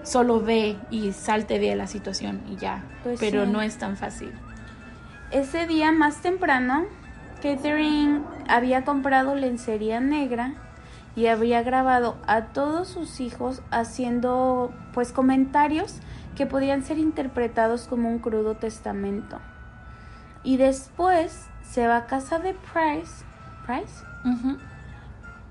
solo 0.04 0.41
ve 0.41 0.78
y 0.91 1.12
salte 1.13 1.58
de 1.60 1.76
la 1.76 1.88
situación 1.88 2.41
y 2.48 2.56
ya, 2.58 2.84
Pues 3.04 3.20
pero 3.20 3.46
sí. 3.46 3.52
no 3.52 3.62
es 3.63 3.78
tan 3.78 3.98
fácil. 3.98 4.32
Ese 5.32 5.65
día 5.67 5.91
más 5.91 6.17
temprano, 6.22 6.86
Catherine 7.41 8.21
había 8.47 8.84
comprado 8.84 9.36
lencería 9.36 10.00
negra 10.00 10.54
y 11.15 11.28
había 11.28 11.63
grabado 11.63 12.17
a 12.28 12.45
todos 12.45 12.88
sus 12.88 13.19
hijos 13.19 13.62
haciendo 13.71 14.73
pues 14.93 15.12
comentarios 15.12 16.00
que 16.36 16.45
podían 16.45 16.84
ser 16.84 17.00
interpretados 17.00 17.88
como 17.88 18.10
un 18.10 18.19
crudo 18.19 18.56
testamento. 18.56 19.39
Y 20.43 20.58
después 20.58 21.47
se 21.63 21.88
va 21.88 21.97
a 21.97 22.06
casa 22.06 22.39
de 22.39 22.54
Price, 22.54 23.26
Price, 23.65 24.06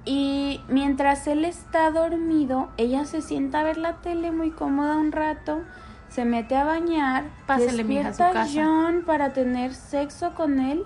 y 0.04 0.60
mientras 0.68 1.26
él 1.26 1.44
está 1.44 1.90
dormido, 1.90 2.68
ella 2.76 3.04
se 3.04 3.20
sienta 3.20 3.60
a 3.60 3.64
ver 3.64 3.76
la 3.76 3.96
tele 3.96 4.30
muy 4.30 4.52
cómoda 4.52 4.96
un 4.96 5.10
rato, 5.10 5.62
se 6.08 6.24
mete 6.24 6.56
a 6.56 6.64
bañar, 6.64 7.24
mija, 7.24 7.54
a 7.54 7.58
su 7.58 7.64
despierta 7.76 8.30
casa. 8.30 8.50
John 8.54 9.02
para 9.04 9.32
tener 9.32 9.74
sexo 9.74 10.34
con 10.34 10.60
él 10.60 10.84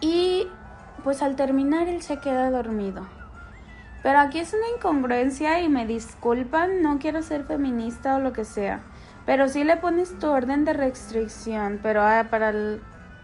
y 0.00 0.48
pues 1.04 1.22
al 1.22 1.36
terminar 1.36 1.88
él 1.88 2.02
se 2.02 2.18
queda 2.18 2.50
dormido. 2.50 3.06
Pero 4.02 4.20
aquí 4.20 4.38
es 4.38 4.52
una 4.54 4.68
incongruencia 4.76 5.60
y 5.60 5.68
me 5.68 5.86
disculpan, 5.86 6.82
no 6.82 6.98
quiero 6.98 7.22
ser 7.22 7.44
feminista 7.44 8.16
o 8.16 8.20
lo 8.20 8.32
que 8.32 8.44
sea. 8.44 8.80
Pero 9.24 9.48
sí 9.48 9.64
le 9.64 9.76
pones 9.76 10.16
tu 10.18 10.28
orden 10.28 10.64
de 10.64 10.72
restricción, 10.72 11.80
pero 11.82 12.02
ah, 12.02 12.26
para 12.30 12.50
el- 12.50 12.80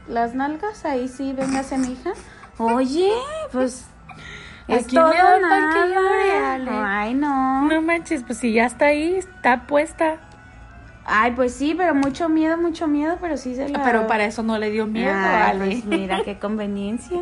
las 0.09 0.35
nalgas 0.35 0.85
ahí 0.85 1.07
sí, 1.09 1.33
véngase 1.33 1.79
mi 1.79 1.93
hija. 1.93 2.13
Oye, 2.59 3.13
pues 3.53 3.87
¿A 4.69 4.75
es 4.75 4.93
le 4.93 5.01
todo 5.01 5.13
que 5.13 5.95
llore, 5.95 6.33
Ale? 6.45 6.71
Ay, 6.71 7.15
no. 7.15 7.63
No 7.69 7.83
manches, 7.83 8.25
pues 8.25 8.39
si 8.39 8.53
ya 8.53 8.67
está 8.67 8.87
ahí, 8.87 9.15
está 9.17 9.67
puesta. 9.69 10.19
Ay, 11.05 11.33
pues 11.33 11.55
sí, 11.55 11.75
pero 11.77 11.95
mucho 11.95 12.29
miedo, 12.29 12.57
mucho 12.57 12.87
miedo, 12.87 13.19
pero 13.21 13.37
sí 13.37 13.55
se 13.55 13.69
la... 13.69 13.83
Pero 13.83 14.07
para 14.07 14.25
eso 14.25 14.43
no 14.43 14.59
le 14.59 14.71
dio 14.71 14.87
miedo, 14.87 15.13
Ay, 15.13 15.51
Ale. 15.51 15.65
pues 15.67 15.85
mira 15.85 16.23
qué 16.25 16.39
conveniencia. 16.39 17.19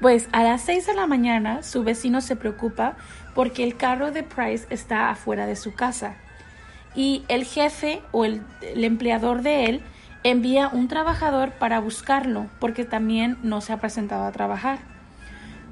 Pues 0.00 0.28
a 0.32 0.42
las 0.42 0.62
6 0.62 0.86
de 0.86 0.94
la 0.94 1.06
mañana 1.06 1.62
su 1.62 1.84
vecino 1.84 2.22
se 2.22 2.36
preocupa 2.36 2.96
porque 3.34 3.62
el 3.64 3.76
carro 3.76 4.10
de 4.10 4.22
Price 4.22 4.66
está 4.70 5.10
afuera 5.10 5.46
de 5.46 5.56
su 5.56 5.74
casa. 5.74 6.14
Y 6.94 7.24
el 7.28 7.44
jefe 7.44 8.00
o 8.10 8.24
el, 8.24 8.42
el 8.62 8.84
empleador 8.84 9.42
de 9.42 9.66
él 9.66 9.82
envía 10.24 10.68
un 10.68 10.88
trabajador 10.88 11.52
para 11.52 11.80
buscarlo 11.80 12.46
porque 12.58 12.84
también 12.84 13.36
no 13.42 13.60
se 13.60 13.72
ha 13.74 13.76
presentado 13.76 14.24
a 14.24 14.32
trabajar. 14.32 14.78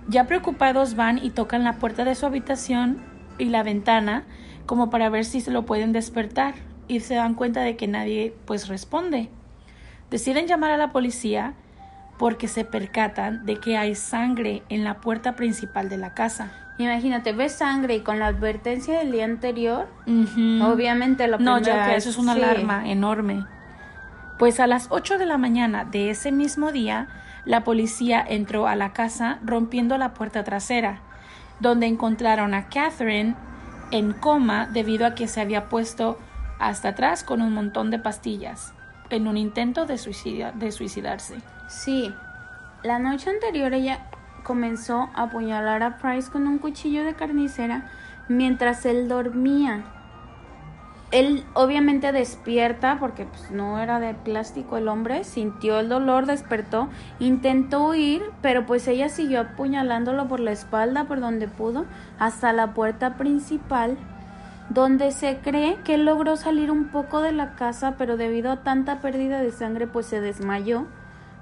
Ya 0.08 0.24
preocupados 0.24 0.94
van 0.94 1.18
y 1.18 1.30
tocan 1.30 1.64
la 1.64 1.74
puerta 1.74 2.04
de 2.04 2.14
su 2.14 2.26
habitación 2.26 2.98
y 3.38 3.46
la 3.46 3.62
ventana 3.62 4.24
como 4.68 4.90
para 4.90 5.08
ver 5.08 5.24
si 5.24 5.40
se 5.40 5.50
lo 5.50 5.64
pueden 5.64 5.92
despertar 5.92 6.54
y 6.88 7.00
se 7.00 7.14
dan 7.14 7.34
cuenta 7.34 7.62
de 7.62 7.78
que 7.78 7.88
nadie 7.88 8.36
pues 8.44 8.68
responde. 8.68 9.30
Deciden 10.10 10.46
llamar 10.46 10.70
a 10.72 10.76
la 10.76 10.92
policía 10.92 11.54
porque 12.18 12.48
se 12.48 12.66
percatan 12.66 13.46
de 13.46 13.56
que 13.56 13.78
hay 13.78 13.94
sangre 13.94 14.62
en 14.68 14.84
la 14.84 15.00
puerta 15.00 15.36
principal 15.36 15.88
de 15.88 15.96
la 15.96 16.12
casa. 16.12 16.52
Imagínate, 16.76 17.32
ves 17.32 17.54
sangre 17.54 17.94
y 17.94 18.00
con 18.00 18.18
la 18.18 18.26
advertencia 18.26 18.98
del 18.98 19.10
día 19.10 19.24
anterior, 19.24 19.88
obviamente 20.06 21.26
lo 21.28 21.38
No, 21.38 21.58
ya, 21.60 21.86
que 21.86 21.96
eso 21.96 22.10
es 22.10 22.18
una 22.18 22.34
sí. 22.34 22.42
alarma 22.42 22.90
enorme. 22.90 23.46
Pues 24.38 24.60
a 24.60 24.66
las 24.66 24.88
8 24.90 25.16
de 25.16 25.24
la 25.24 25.38
mañana 25.38 25.86
de 25.86 26.10
ese 26.10 26.30
mismo 26.30 26.72
día, 26.72 27.08
la 27.46 27.64
policía 27.64 28.22
entró 28.28 28.68
a 28.68 28.76
la 28.76 28.92
casa 28.92 29.38
rompiendo 29.42 29.96
la 29.96 30.12
puerta 30.12 30.44
trasera, 30.44 31.00
donde 31.58 31.86
encontraron 31.86 32.52
a 32.52 32.68
Catherine 32.68 33.34
en 33.90 34.12
coma 34.12 34.66
debido 34.66 35.06
a 35.06 35.14
que 35.14 35.28
se 35.28 35.40
había 35.40 35.68
puesto 35.68 36.18
hasta 36.58 36.90
atrás 36.90 37.24
con 37.24 37.42
un 37.42 37.52
montón 37.52 37.90
de 37.90 37.98
pastillas 37.98 38.72
en 39.10 39.26
un 39.26 39.36
intento 39.36 39.86
de, 39.86 39.94
de 40.54 40.72
suicidarse. 40.72 41.36
Sí, 41.68 42.14
la 42.82 42.98
noche 42.98 43.30
anterior 43.30 43.72
ella 43.72 44.06
comenzó 44.44 45.10
a 45.14 45.24
apuñalar 45.24 45.82
a 45.82 45.98
Price 45.98 46.30
con 46.30 46.46
un 46.46 46.58
cuchillo 46.58 47.04
de 47.04 47.14
carnicera 47.14 47.90
mientras 48.28 48.84
él 48.86 49.08
dormía. 49.08 49.84
Él 51.10 51.44
obviamente 51.54 52.12
despierta 52.12 52.98
porque 53.00 53.24
pues, 53.24 53.50
no 53.50 53.78
era 53.78 53.98
de 53.98 54.12
plástico 54.12 54.76
el 54.76 54.88
hombre, 54.88 55.24
sintió 55.24 55.80
el 55.80 55.88
dolor, 55.88 56.26
despertó, 56.26 56.90
intentó 57.18 57.88
huir, 57.88 58.22
pero 58.42 58.66
pues 58.66 58.86
ella 58.88 59.08
siguió 59.08 59.40
apuñalándolo 59.40 60.28
por 60.28 60.40
la 60.40 60.52
espalda, 60.52 61.04
por 61.04 61.20
donde 61.20 61.48
pudo, 61.48 61.86
hasta 62.18 62.52
la 62.52 62.74
puerta 62.74 63.16
principal, 63.16 63.96
donde 64.68 65.12
se 65.12 65.38
cree 65.38 65.76
que 65.82 65.94
él 65.94 66.04
logró 66.04 66.36
salir 66.36 66.70
un 66.70 66.88
poco 66.88 67.22
de 67.22 67.32
la 67.32 67.54
casa, 67.54 67.94
pero 67.96 68.18
debido 68.18 68.52
a 68.52 68.62
tanta 68.62 69.00
pérdida 69.00 69.40
de 69.40 69.50
sangre 69.50 69.86
pues 69.86 70.04
se 70.04 70.20
desmayó, 70.20 70.86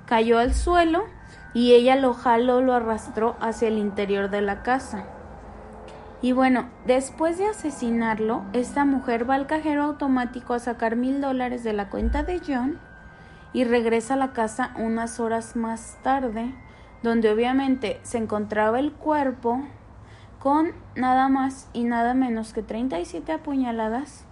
cayó 0.07 0.39
al 0.39 0.55
suelo 0.55 1.07
y 1.55 1.73
ella 1.73 1.97
lo 1.97 2.15
jaló, 2.15 2.61
lo 2.61 2.73
arrastró 2.73 3.35
hacia 3.41 3.67
el 3.67 3.79
interior 3.79 4.31
de 4.31 4.43
la 4.43 4.63
casa. 4.63 5.07
Y 6.23 6.33
bueno, 6.33 6.67
después 6.87 7.37
de 7.39 7.47
asesinarlo, 7.47 8.43
esta 8.53 8.85
mujer 8.85 9.29
va 9.29 9.35
al 9.35 9.47
cajero 9.47 9.83
automático 9.83 10.55
a 10.55 10.59
sacar 10.59 10.97
mil 10.97 11.21
dólares 11.21 11.63
de 11.63 11.75
la 11.75 11.91
cuenta 11.91 12.23
de 12.23 12.41
John 12.47 12.79
y 13.53 13.65
regresa 13.65 14.15
a 14.15 14.17
la 14.19 14.33
casa 14.33 14.73
unas 14.77 15.21
horas 15.21 15.57
más 15.57 15.99
tarde, 16.03 16.55
donde 17.03 17.31
obviamente 17.31 18.01
se 18.03 18.19
encontraba 18.19 18.79
el 18.79 18.93
cuerpo 18.93 19.63
con 20.39 20.73
nada 20.95 21.29
más 21.29 21.69
y 21.73 21.85
nada 21.85 22.15
menos 22.15 22.53
que 22.53 22.63
37 22.63 23.33
apuñaladas, 23.33 24.25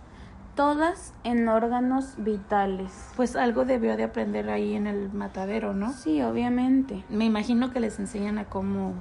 todas 0.54 1.12
en 1.22 1.48
órganos 1.48 2.14
vitales. 2.16 3.10
Pues 3.16 3.36
algo 3.36 3.64
debió 3.64 3.96
de 3.96 4.04
aprender 4.04 4.48
ahí 4.48 4.74
en 4.74 4.86
el 4.86 5.12
matadero, 5.12 5.74
¿no? 5.74 5.92
Sí, 5.92 6.22
obviamente. 6.22 7.04
Me 7.08 7.24
imagino 7.24 7.72
que 7.72 7.80
les 7.80 7.98
enseñan 7.98 8.38
a 8.38 8.44
cómo 8.44 8.94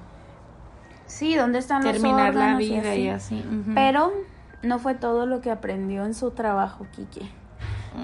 Sí, 1.06 1.36
¿dónde 1.36 1.60
están 1.60 1.84
los 1.84 1.92
terminar 1.94 2.34
la 2.34 2.42
órganos 2.56 2.62
y 2.64 2.70
vida 2.72 2.92
así? 2.92 3.02
y 3.02 3.08
así. 3.10 3.46
Pero 3.76 4.12
no 4.62 4.80
fue 4.80 4.96
todo 4.96 5.26
lo 5.26 5.42
que 5.42 5.52
aprendió 5.52 6.06
en 6.06 6.14
su 6.14 6.32
trabajo, 6.32 6.86
Kiki. 6.96 7.30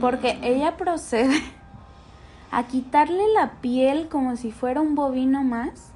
Porque 0.01 0.35
Mm. 0.35 0.43
ella 0.43 0.77
procede 0.77 1.39
a 2.51 2.63
quitarle 2.63 3.23
la 3.33 3.51
piel 3.61 4.07
como 4.09 4.35
si 4.35 4.51
fuera 4.51 4.81
un 4.81 4.95
bovino 4.95 5.43
más, 5.43 5.91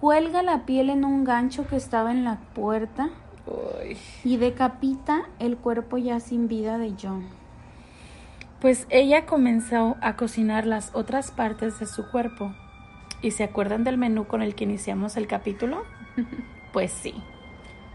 cuelga 0.00 0.42
la 0.42 0.64
piel 0.66 0.90
en 0.90 1.04
un 1.04 1.24
gancho 1.24 1.66
que 1.66 1.76
estaba 1.76 2.10
en 2.12 2.24
la 2.24 2.36
puerta 2.54 3.10
Uy. 3.46 3.96
y 4.24 4.36
decapita 4.36 5.22
el 5.38 5.56
cuerpo 5.56 5.96
ya 5.98 6.20
sin 6.20 6.46
vida 6.48 6.78
de 6.78 6.94
John. 7.00 7.26
Pues 8.60 8.86
ella 8.90 9.26
comenzó 9.26 9.96
a 10.00 10.14
cocinar 10.14 10.66
las 10.66 10.90
otras 10.94 11.32
partes 11.32 11.80
de 11.80 11.86
su 11.86 12.08
cuerpo. 12.10 12.52
¿Y 13.20 13.32
se 13.32 13.42
acuerdan 13.44 13.82
del 13.84 13.98
menú 13.98 14.26
con 14.26 14.42
el 14.42 14.54
que 14.54 14.64
iniciamos 14.64 15.16
el 15.16 15.26
capítulo? 15.26 15.82
Pues 16.72 16.90
sí, 16.90 17.14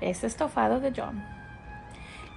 es 0.01 0.23
estofado 0.23 0.79
de 0.79 0.93
John. 0.95 1.25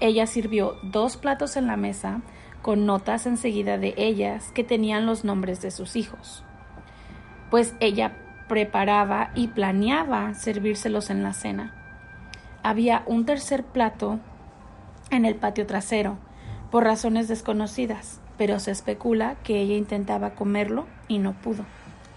Ella 0.00 0.26
sirvió 0.26 0.78
dos 0.82 1.18
platos 1.18 1.56
en 1.58 1.66
la 1.66 1.76
mesa 1.76 2.22
con 2.62 2.86
notas 2.86 3.26
enseguida 3.26 3.76
de 3.76 3.92
ellas 3.98 4.50
que 4.52 4.64
tenían 4.64 5.04
los 5.04 5.22
nombres 5.22 5.60
de 5.60 5.70
sus 5.70 5.96
hijos. 5.96 6.42
Pues 7.50 7.74
ella 7.80 8.16
preparaba 8.48 9.30
y 9.34 9.48
planeaba 9.48 10.32
servírselos 10.34 11.10
en 11.10 11.22
la 11.22 11.34
cena. 11.34 11.74
Había 12.62 13.02
un 13.06 13.26
tercer 13.26 13.64
plato 13.64 14.18
en 15.10 15.24
el 15.24 15.34
patio 15.34 15.66
trasero, 15.66 16.18
por 16.70 16.84
razones 16.84 17.28
desconocidas, 17.28 18.20
pero 18.38 18.58
se 18.58 18.70
especula 18.70 19.36
que 19.42 19.60
ella 19.60 19.74
intentaba 19.74 20.30
comerlo 20.30 20.86
y 21.08 21.18
no 21.18 21.34
pudo. 21.34 21.64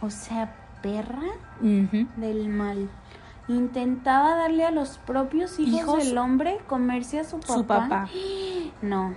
O 0.01 0.09
sea, 0.09 0.55
perra 0.81 1.23
del 1.61 2.49
mal. 2.49 2.89
Intentaba 3.47 4.35
darle 4.35 4.65
a 4.65 4.71
los 4.71 4.97
propios 4.99 5.59
hijos, 5.59 5.81
Hijos. 5.81 6.05
del 6.05 6.17
hombre 6.17 6.59
comerse 6.67 7.19
a 7.19 7.23
su 7.23 7.39
papá. 7.39 7.53
Su 7.53 7.65
papá. 7.65 8.09
No, 8.81 9.13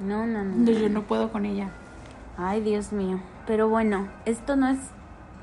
no, 0.00 0.26
no, 0.26 0.44
no. 0.44 0.56
No, 0.56 0.70
Yo 0.70 0.88
no 0.88 1.02
puedo 1.02 1.30
con 1.32 1.46
ella. 1.46 1.68
Ay, 2.36 2.60
Dios 2.60 2.92
mío. 2.92 3.20
Pero 3.46 3.68
bueno, 3.68 4.08
esto 4.26 4.54
no 4.56 4.68
es, 4.68 4.78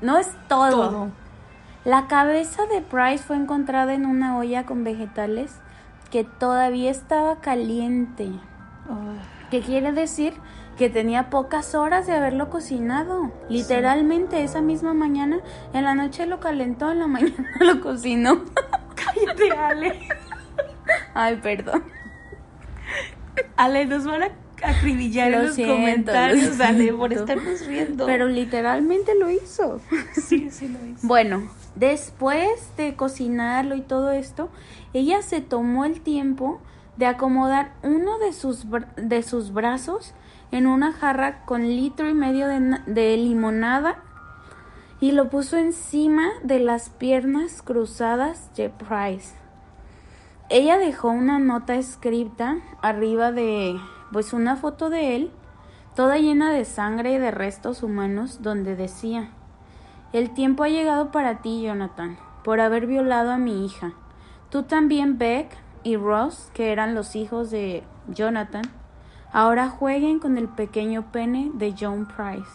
no 0.00 0.18
es 0.18 0.28
todo. 0.48 0.70
Todo. 0.90 1.08
La 1.84 2.06
cabeza 2.06 2.66
de 2.66 2.80
Price 2.80 3.22
fue 3.24 3.36
encontrada 3.36 3.94
en 3.94 4.06
una 4.06 4.36
olla 4.36 4.64
con 4.66 4.82
vegetales 4.84 5.56
que 6.10 6.24
todavía 6.24 6.90
estaba 6.90 7.36
caliente. 7.40 8.30
¿Qué 9.50 9.60
quiere 9.60 9.92
decir? 9.92 10.34
Que 10.76 10.90
tenía 10.90 11.30
pocas 11.30 11.74
horas 11.74 12.06
de 12.06 12.12
haberlo 12.12 12.50
cocinado. 12.50 13.32
Literalmente 13.48 14.42
esa 14.44 14.60
misma 14.60 14.92
mañana, 14.92 15.40
en 15.72 15.84
la 15.84 15.94
noche 15.94 16.26
lo 16.26 16.38
calentó, 16.40 16.92
en 16.92 16.98
la 16.98 17.06
mañana 17.08 17.50
lo 17.60 17.80
cocinó. 17.80 18.44
Cállate, 18.94 19.50
Ale. 19.52 20.08
Ay, 21.14 21.36
perdón. 21.36 21.82
Ale, 23.56 23.86
nos 23.86 24.04
van 24.04 24.24
a 24.24 24.28
acribillar 24.62 25.30
Lo 25.30 25.38
en 25.38 25.46
los 25.46 25.54
siento, 25.54 25.74
comentarios, 25.74 26.58
lo 26.58 26.64
Ale, 26.64 26.92
por 26.92 27.12
estarnos 27.12 27.66
riendo. 27.66 28.06
Pero 28.06 28.26
literalmente 28.28 29.14
lo 29.18 29.30
hizo. 29.30 29.80
sí, 30.14 30.50
sí 30.50 30.68
lo 30.68 30.84
hizo. 30.86 31.06
Bueno, 31.06 31.48
después 31.74 32.48
de 32.76 32.96
cocinarlo 32.96 33.76
y 33.76 33.82
todo 33.82 34.12
esto, 34.12 34.50
ella 34.92 35.22
se 35.22 35.40
tomó 35.40 35.84
el 35.84 36.00
tiempo 36.00 36.60
de 36.96 37.06
acomodar 37.06 37.72
uno 37.82 38.18
de 38.18 38.32
sus, 38.32 38.66
de 38.96 39.22
sus 39.22 39.52
brazos 39.52 40.14
en 40.50 40.66
una 40.66 40.92
jarra 40.92 41.44
con 41.44 41.62
litro 41.62 42.08
y 42.08 42.14
medio 42.14 42.48
de, 42.48 42.80
de 42.86 43.16
limonada 43.16 44.02
y 45.00 45.12
lo 45.12 45.28
puso 45.28 45.56
encima 45.56 46.28
de 46.42 46.60
las 46.60 46.90
piernas 46.90 47.62
cruzadas 47.62 48.54
de 48.54 48.70
Price. 48.70 49.34
Ella 50.48 50.78
dejó 50.78 51.08
una 51.08 51.38
nota 51.38 51.74
escrita 51.74 52.58
arriba 52.82 53.32
de 53.32 53.78
pues 54.12 54.32
una 54.32 54.56
foto 54.56 54.90
de 54.90 55.16
él, 55.16 55.30
toda 55.94 56.18
llena 56.18 56.52
de 56.52 56.64
sangre 56.64 57.12
y 57.12 57.18
de 57.18 57.30
restos 57.30 57.82
humanos, 57.82 58.42
donde 58.42 58.76
decía 58.76 59.30
el 60.12 60.30
tiempo 60.30 60.62
ha 60.62 60.68
llegado 60.68 61.10
para 61.10 61.42
ti, 61.42 61.62
Jonathan, 61.62 62.16
por 62.44 62.60
haber 62.60 62.86
violado 62.86 63.32
a 63.32 63.38
mi 63.38 63.66
hija. 63.66 63.92
Tú 64.50 64.62
también, 64.62 65.18
Beck 65.18 65.50
y 65.82 65.96
Ross, 65.96 66.50
que 66.54 66.72
eran 66.72 66.94
los 66.94 67.16
hijos 67.16 67.50
de 67.50 67.82
Jonathan, 68.08 68.62
ahora 69.32 69.68
jueguen 69.68 70.18
con 70.18 70.38
el 70.38 70.48
pequeño 70.48 71.10
pene 71.12 71.50
de 71.54 71.74
John 71.78 72.06
Price. 72.06 72.50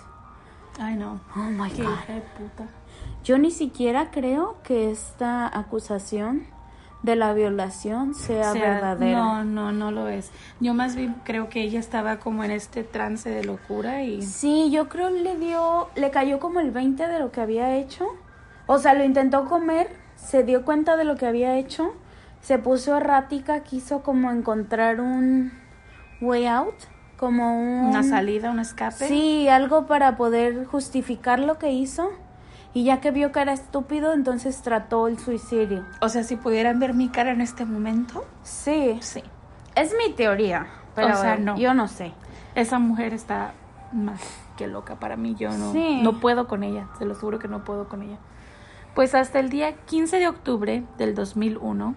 Ay, 0.80 0.96
no. 0.96 1.20
Oh 1.36 1.40
my 1.40 1.70
Qué 1.70 1.84
God. 1.84 1.92
hija 1.92 2.14
de 2.14 2.22
puta. 2.22 2.68
Yo 3.24 3.38
ni 3.38 3.52
siquiera 3.52 4.10
creo 4.12 4.58
que 4.64 4.90
esta 4.90 5.48
acusación 5.48 6.48
de 7.04 7.16
la 7.16 7.34
violación 7.34 8.14
sea, 8.14 8.54
verdadera. 8.54 9.18
No, 9.18 9.44
no, 9.44 9.72
no 9.72 9.92
lo 9.92 10.08
es. 10.08 10.32
Yo 10.60 10.74
más 10.74 10.96
bien 10.96 11.16
creo 11.24 11.50
que 11.50 11.62
ella 11.62 11.80
estaba 11.80 12.18
como 12.18 12.44
en 12.44 12.52
este 12.52 12.84
trance 12.84 13.30
de 13.30 13.44
locura 13.44 14.04
y... 14.04 14.22
Sí, 14.22 14.70
yo 14.72 14.88
creo 14.88 15.10
le 15.10 15.38
dio, 15.38 15.90
le 15.96 16.12
cayó 16.12 16.40
como 16.40 16.60
el 16.60 16.72
20 16.72 17.08
de 17.08 17.20
lo 17.20 17.32
que 17.32 17.42
había 17.42 17.76
hecho. 17.76 18.06
O 18.68 18.78
sea, 18.78 18.94
lo 18.94 19.04
intentó 19.04 19.46
comer, 19.46 19.96
se 20.16 20.44
dio 20.44 20.64
cuenta 20.64 20.96
de 20.96 21.04
lo 21.04 21.16
que 21.16 21.26
había 21.26 21.58
hecho, 21.58 21.94
se 22.42 22.58
puso 22.58 22.96
errática, 22.98 23.62
quiso 23.62 24.02
como 24.04 24.32
encontrar 24.32 25.02
un 25.02 25.52
way 26.22 26.46
out, 26.48 26.76
como 27.18 27.58
un... 27.60 27.86
Una 27.90 28.04
salida, 28.04 28.50
un 28.52 28.60
escape. 28.60 29.08
Sí, 29.08 29.48
algo 29.50 29.86
para 29.86 30.16
poder 30.18 30.66
justificar 30.66 31.40
lo 31.40 31.58
que 31.58 31.72
hizo. 31.72 32.10
Y 32.74 32.86
ya 32.86 33.02
que 33.02 33.12
vio 33.12 33.32
que 33.34 33.42
era 33.42 33.52
estúpido, 33.52 34.14
entonces 34.14 34.62
trató 34.62 35.08
el 35.08 35.20
suicidio. 35.20 35.86
O 36.00 36.08
sea, 36.08 36.24
si 36.24 36.38
pudieran 36.38 36.80
ver 36.80 36.94
mi 36.94 37.10
cara 37.10 37.32
en 37.32 37.42
este 37.42 37.66
momento, 37.66 38.24
Sí, 38.44 38.98
sí. 39.02 39.22
es 39.76 39.94
mi 39.98 40.14
teoría, 40.14 40.68
pero 40.96 41.14
O 41.14 41.18
sea, 41.18 41.36
no. 41.36 41.58
yo 41.58 41.74
no 41.74 41.88
sé. 41.90 42.14
Esa 42.56 42.80
mujer 42.80 43.14
está 43.14 43.52
más 43.92 44.22
que 44.58 44.68
loca 44.68 44.96
para 44.96 45.18
mí. 45.18 45.36
Yo 45.38 45.50
no, 45.58 45.74
Sí. 45.74 46.00
no 46.02 46.22
puedo 46.22 46.48
con 46.48 46.64
ella, 46.64 46.88
se 46.98 47.04
lo 47.06 47.14
juro 47.14 47.40
que 47.40 47.50
no 47.50 47.66
puedo 47.66 47.90
con 47.90 48.04
ella. 48.04 48.18
Pues 48.96 49.16
hasta 49.16 49.40
el 49.40 49.50
día 49.50 49.74
15 49.86 50.20
de 50.20 50.28
octubre 50.30 50.84
del 50.98 51.14
2001, 51.14 51.96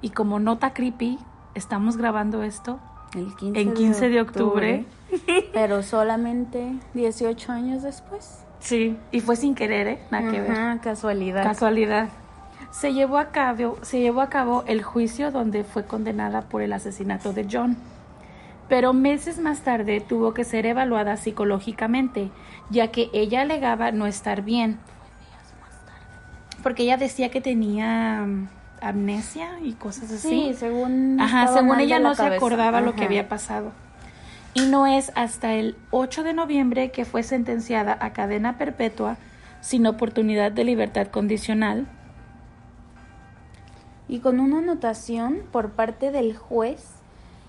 y 0.00 0.10
como 0.10 0.38
nota 0.38 0.74
creepy, 0.74 1.18
estamos 1.54 1.96
grabando 1.96 2.42
esto 2.44 2.78
El 3.14 3.34
15 3.34 3.60
en 3.60 3.74
15 3.74 4.08
de 4.08 4.20
octubre. 4.20 4.84
Pero 5.52 5.82
solamente 5.82 6.72
18 6.94 7.52
años 7.52 7.82
después. 7.82 8.44
Sí, 8.60 8.96
y 9.12 9.20
fue 9.20 9.36
sin 9.36 9.54
querer, 9.54 9.86
¿eh? 9.86 9.98
Nada 10.10 10.30
que 10.30 10.40
ver. 10.40 10.80
Casualidad. 10.80 11.42
Casualidad. 11.42 12.08
Se 12.70 12.92
llevó, 12.92 13.18
a 13.18 13.26
cabo, 13.30 13.78
se 13.82 14.00
llevó 14.00 14.20
a 14.20 14.30
cabo 14.30 14.64
el 14.66 14.82
juicio 14.82 15.30
donde 15.30 15.62
fue 15.64 15.84
condenada 15.84 16.42
por 16.42 16.62
el 16.62 16.72
asesinato 16.72 17.32
de 17.32 17.46
John. 17.50 17.76
Pero 18.68 18.92
meses 18.92 19.38
más 19.38 19.60
tarde 19.60 20.00
tuvo 20.00 20.34
que 20.34 20.44
ser 20.44 20.66
evaluada 20.66 21.16
psicológicamente, 21.16 22.30
ya 22.70 22.88
que 22.90 23.10
ella 23.12 23.42
alegaba 23.42 23.92
no 23.92 24.06
estar 24.06 24.42
bien. 24.42 24.78
Porque 26.62 26.84
ella 26.84 26.96
decía 26.96 27.28
que 27.28 27.42
tenía 27.42 28.24
mm, 28.26 28.48
amnesia 28.88 29.58
y 29.62 29.72
cosas 29.72 30.10
así. 30.10 30.28
sí, 30.28 30.54
según. 30.54 31.20
Ajá, 31.20 31.48
según 31.48 31.80
ella 31.80 31.98
la 31.98 32.10
no 32.10 32.14
se 32.14 32.22
acordaba 32.22 32.80
lo 32.80 32.94
que 32.94 33.04
había 33.04 33.28
pasado. 33.28 33.72
Y 34.54 34.66
no 34.66 34.86
es 34.86 35.10
hasta 35.16 35.54
el 35.54 35.76
8 35.90 36.22
de 36.22 36.32
noviembre 36.32 36.92
que 36.92 37.04
fue 37.04 37.22
sentenciada 37.22 37.96
a 38.00 38.12
cadena 38.12 38.56
perpetua 38.56 39.16
sin 39.60 39.86
oportunidad 39.86 40.52
de 40.52 40.64
libertad 40.64 41.08
condicional. 41.08 41.88
Y 44.06 44.20
con 44.20 44.38
una 44.38 44.58
anotación 44.58 45.42
por 45.50 45.70
parte 45.70 46.12
del 46.12 46.36
juez 46.36 46.94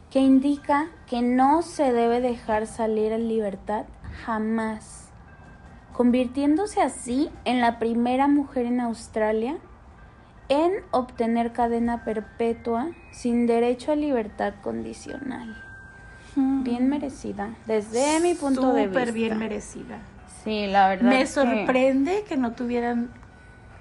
que 0.09 0.19
indica 0.19 0.87
que 1.07 1.21
no 1.21 1.61
se 1.61 1.91
debe 1.91 2.21
dejar 2.21 2.67
salir 2.67 3.11
en 3.11 3.27
libertad 3.27 3.85
jamás, 4.25 5.09
convirtiéndose 5.93 6.81
así 6.81 7.29
en 7.43 7.59
la 7.59 7.77
primera 7.79 8.27
mujer 8.27 8.65
en 8.65 8.79
Australia 8.79 9.57
en 10.49 10.71
obtener 10.91 11.53
cadena 11.53 12.03
perpetua 12.03 12.91
sin 13.11 13.47
derecho 13.47 13.91
a 13.91 13.95
libertad 13.95 14.53
condicional. 14.61 15.61
Bien 16.35 16.89
merecida, 16.89 17.55
desde 17.65 18.19
mi 18.19 18.33
punto 18.33 18.73
de 18.73 18.87
vista. 18.87 18.99
Súper 18.99 19.13
bien 19.13 19.37
merecida. 19.37 19.99
Sí, 20.43 20.67
la 20.67 20.89
verdad. 20.89 21.09
Me 21.09 21.25
sorprende 21.27 22.23
que 22.27 22.35
no 22.35 22.51
tuvieran 22.51 23.09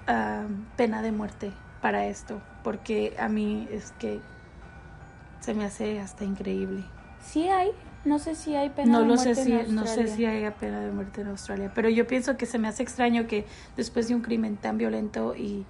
ah, 0.07 0.45
pena 0.77 1.01
de 1.01 1.11
muerte 1.11 1.51
para 1.81 2.05
esto, 2.05 2.41
porque 2.63 3.13
a 3.19 3.27
mí 3.27 3.67
es 3.71 3.91
que 3.99 4.21
se 5.41 5.53
me 5.53 5.65
hace 5.65 5.99
hasta 5.99 6.23
increíble. 6.23 6.83
Sí 7.21 7.49
hay, 7.49 7.71
no 8.05 8.19
sé 8.19 8.35
si 8.35 8.55
hay 8.55 8.69
pena 8.69 8.93
No 8.93 8.99
de 9.01 9.05
lo 9.05 9.15
muerte 9.15 9.35
sé 9.35 9.59
en 9.59 9.67
si 9.67 9.71
no 9.73 9.85
sé 9.85 10.07
si 10.07 10.25
haya 10.25 10.55
pena 10.55 10.79
de 10.79 10.91
muerte 10.91 11.21
en 11.21 11.27
Australia, 11.27 11.71
pero 11.75 11.89
yo 11.89 12.07
pienso 12.07 12.37
que 12.37 12.45
se 12.45 12.57
me 12.57 12.67
hace 12.69 12.83
extraño 12.83 13.27
que 13.27 13.45
después 13.75 14.07
de 14.07 14.15
un 14.15 14.21
crimen 14.21 14.55
tan 14.55 14.77
violento 14.77 15.35
y 15.35 15.65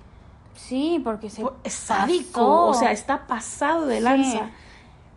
Sí, 0.55 1.01
porque 1.03 1.29
se 1.29 1.43
es 1.63 1.73
sádico, 1.73 2.65
o 2.65 2.73
sea, 2.73 2.91
está 2.91 3.27
pasado 3.27 3.85
de 3.85 3.97
Sí. 3.97 4.03
lanza 4.03 4.49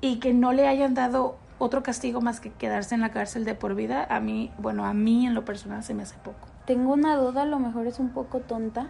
y 0.00 0.18
que 0.20 0.34
no 0.34 0.52
le 0.52 0.68
hayan 0.68 0.94
dado 0.94 1.36
otro 1.58 1.82
castigo 1.82 2.20
más 2.20 2.40
que 2.40 2.52
quedarse 2.52 2.94
en 2.94 3.00
la 3.00 3.10
cárcel 3.10 3.44
de 3.44 3.54
por 3.54 3.74
vida, 3.74 4.06
a 4.08 4.20
mí, 4.20 4.52
bueno, 4.58 4.84
a 4.84 4.92
mí 4.94 5.26
en 5.26 5.34
lo 5.34 5.44
personal 5.44 5.82
se 5.82 5.94
me 5.94 6.02
hace 6.02 6.16
poco. 6.18 6.46
Tengo 6.66 6.92
una 6.92 7.16
duda, 7.16 7.42
a 7.42 7.46
lo 7.46 7.58
mejor 7.58 7.86
es 7.86 7.98
un 7.98 8.10
poco 8.10 8.40
tonta, 8.40 8.88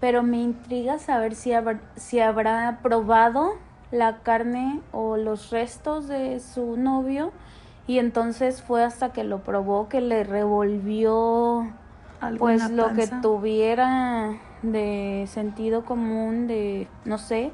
pero 0.00 0.22
me 0.22 0.38
intriga 0.38 0.98
saber 0.98 1.34
si, 1.34 1.50
habr- 1.50 1.80
si 1.96 2.20
habrá 2.20 2.78
probado 2.82 3.52
la 3.90 4.18
carne 4.18 4.80
o 4.92 5.16
los 5.16 5.50
restos 5.50 6.08
de 6.08 6.40
su 6.40 6.76
novio 6.76 7.32
y 7.86 7.98
entonces 7.98 8.62
fue 8.62 8.84
hasta 8.84 9.12
que 9.12 9.24
lo 9.24 9.42
probó 9.42 9.88
que 9.88 10.00
le 10.00 10.24
revolvió 10.24 11.66
pues 12.38 12.70
lo 12.70 12.92
que 12.94 13.06
tuviera 13.20 14.34
de 14.62 15.26
sentido 15.28 15.84
común, 15.84 16.46
de 16.46 16.88
no 17.04 17.18
sé, 17.18 17.50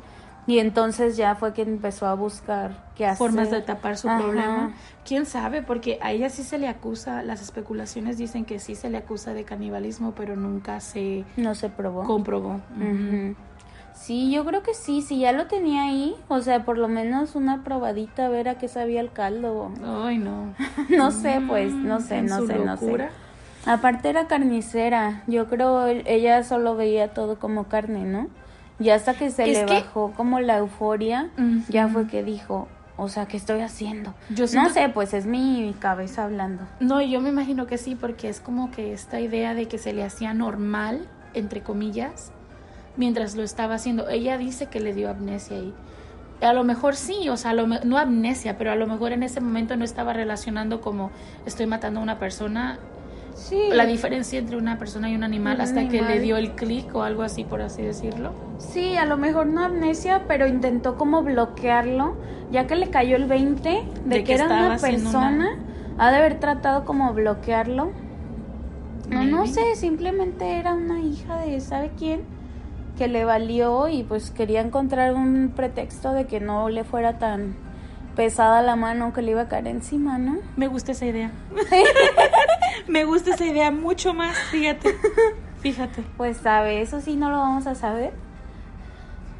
y 0.49 0.61
entonces 0.61 1.17
ya 1.17 1.35
fue 1.35 1.53
que 1.53 1.63
empezó 1.63 2.07
a 2.07 2.15
buscar 2.15 2.85
qué 2.95 3.05
hacer. 3.07 3.19
formas 3.19 3.51
de 3.51 3.63
tapar 3.63 3.97
su 3.97 4.09
Ajá. 4.09 4.19
problema. 4.19 4.71
¿Quién 5.05 5.27
sabe? 5.27 5.63
Porque 5.63 5.99
a 6.03 6.13
ella 6.13 6.31
sí 6.31 6.43
se 6.45 6.59
le 6.59 6.69
acusa, 6.69 7.23
las 7.25 7.43
especulaciones 7.43 8.17
dicen 8.17 8.45
que 8.45 8.59
sí 8.61 8.75
se 8.77 8.89
le 8.91 8.99
acusa 8.99 9.35
de 9.35 9.45
canibalismo, 9.45 10.13
pero 10.13 10.37
nunca 10.37 10.79
se 10.81 11.25
No 11.37 11.55
se 11.57 11.69
probó. 11.69 12.05
comprobó. 12.05 12.61
Sí, 13.93 14.31
yo 14.31 14.45
creo 14.45 14.63
que 14.63 14.75
sí, 14.75 15.01
si 15.01 15.19
ya 15.21 15.33
lo 15.33 15.47
tenía 15.47 15.85
ahí, 15.85 16.15
o 16.29 16.41
sea, 16.43 16.65
por 16.65 16.77
lo 16.77 16.87
menos 16.87 17.35
una 17.35 17.65
probadita 17.65 18.27
a 18.27 18.29
ver 18.29 18.49
a 18.49 18.59
qué 18.59 18.69
sabía 18.69 19.01
el 19.01 19.11
caldo. 19.11 19.71
Ay, 19.85 20.19
no. 20.19 20.55
No 20.91 21.11
sé, 21.11 21.43
pues, 21.49 21.73
no 21.83 22.01
sé, 22.01 22.19
En 22.19 22.27
no 22.27 22.39
su 22.39 22.47
sé, 22.47 22.59
no 22.59 22.77
sé. 22.77 23.09
Aparte 23.67 24.09
era 24.09 24.27
carnicera, 24.29 25.23
yo 25.27 25.47
creo 25.49 25.87
el- 25.87 26.07
ella 26.07 26.43
solo 26.45 26.77
veía 26.77 27.09
todo 27.13 27.39
como 27.39 27.65
carne, 27.65 28.05
¿no? 28.05 28.29
Y 28.79 28.91
hasta 28.91 29.15
que 29.15 29.31
se 29.31 29.51
Es 29.51 29.59
le 29.61 29.67
que- 29.67 29.75
bajó 29.75 30.13
como 30.17 30.39
la 30.41 30.59
euforia, 30.59 31.31
ya 31.69 31.89
fue 31.89 32.07
que 32.07 32.23
dijo, 32.23 32.69
o 32.99 33.09
sea, 33.09 33.27
¿qué 33.27 33.37
estoy 33.37 33.61
haciendo? 33.61 34.15
Yo 34.31 34.45
no 34.55 34.71
sé, 34.71 34.89
pues 34.91 35.15
es 35.15 35.27
mi 35.27 35.75
cabeza 35.81 36.25
hablando. 36.25 36.63
No, 36.81 37.01
yo 37.03 37.21
me 37.21 37.29
imagino 37.31 37.67
que 37.67 37.79
sí, 37.79 37.95
porque 37.95 38.29
es 38.29 38.41
como 38.41 38.71
que 38.71 38.93
esta 38.93 39.21
idea 39.21 39.55
de 39.55 39.67
que 39.67 39.79
se 39.79 39.93
le 39.93 40.05
hacía 40.05 40.33
normal, 40.35 41.07
entre 41.35 41.63
comillas, 41.63 42.33
mientras 42.97 43.35
lo 43.35 43.43
estaba 43.43 43.75
haciendo. 43.75 44.09
Ella 44.09 44.39
dice 44.39 44.67
que 44.67 44.81
le 44.81 44.95
dio 44.95 45.11
amnesia 45.11 45.59
y 45.59 45.75
a 46.43 46.53
lo 46.53 46.65
mejor 46.65 46.97
sí, 46.97 47.29
o 47.31 47.37
sea, 47.37 47.53
lo 47.55 47.67
no 47.67 47.99
amnesia, 47.99 48.59
pero 48.59 48.71
a 48.71 48.77
lo 48.77 48.87
mejor 48.87 49.13
en 49.13 49.23
ese 49.23 49.41
momento 49.41 49.75
no 49.77 49.85
estaba 49.85 50.13
relacionando 50.13 50.81
como 50.83 51.11
estoy 51.47 51.67
matando 51.67 52.01
a 52.01 52.03
una 52.03 52.19
persona, 52.19 52.79
Sí. 53.37 53.69
la 53.71 53.85
diferencia 53.85 54.39
entre 54.39 54.57
una 54.57 54.79
persona 54.79 55.11
y 55.11 55.15
un 55.15 55.23
animal, 55.23 55.57
Un 55.57 55.61
hasta 55.61 55.87
que 55.89 55.93
le 55.93 55.99
animal. 56.01 56.23
dio 56.23 56.37
el 56.39 56.53
clic 56.53 56.93
o 56.95 57.03
algo 57.03 57.23
así, 57.23 57.45
por 57.45 57.61
así 57.61 57.83
decirlo. 57.83 58.33
Sí, 58.59 58.97
a 58.97 59.05
lo 59.05 59.19
mejor 59.19 59.47
no 59.47 59.63
amnesia, 59.63 60.23
pero 60.27 60.47
intentó 60.47 60.97
como 60.97 61.23
bloquearlo, 61.23 62.17
ya 62.51 62.67
que 62.67 62.77
le 62.77 62.89
cayó 62.89 63.17
el 63.17 63.27
20 63.27 63.69
de, 63.69 63.85
De 64.07 64.17
que, 64.19 64.25
que 64.25 64.33
era 64.35 64.47
una 64.47 64.77
persona, 64.79 65.57
ha 65.99 66.11
de 66.11 66.17
haber 66.17 66.41
tratado 66.41 66.85
como 66.85 67.13
bloquearlo. 67.13 67.91
No, 69.11 69.23
no 69.25 69.47
sé, 69.47 69.77
simplemente 69.77 70.59
era 70.59 70.73
una 70.75 71.01
hija 71.01 71.37
de 71.43 71.61
sabe 71.61 71.91
quién 71.97 72.23
que 72.97 73.09
le 73.09 73.25
valió 73.27 73.89
y 73.89 74.03
pues 74.03 74.31
quería 74.31 74.63
encontrar 74.63 75.15
un 75.15 75.53
pretexto 75.55 76.13
de 76.13 76.27
que 76.27 76.41
no 76.41 76.71
le 76.71 76.83
fuera 76.83 77.19
tan 77.19 77.55
pesada 78.17 78.63
la 78.63 78.75
mano 78.75 79.13
que 79.13 79.21
le 79.21 79.33
iba 79.33 79.43
a 79.43 79.49
caer 79.49 79.67
encima, 79.69 80.17
¿no? 80.17 80.39
Me 80.57 80.67
gusta 80.67 80.93
esa 80.93 81.05
idea. 81.05 81.31
me 82.89 83.05
gusta 83.05 83.35
esa 83.35 83.45
idea 83.45 83.71
mucho 83.71 84.15
más, 84.15 84.37
fíjate. 84.51 84.97
Fíjate. 85.61 86.05
Pues 86.17 86.37
sabe, 86.37 86.81
eso 86.81 87.01
sí 87.01 87.17
no 87.17 87.31
lo 87.31 87.39
vamos 87.39 87.67
a 87.67 87.75
saber. 87.75 88.13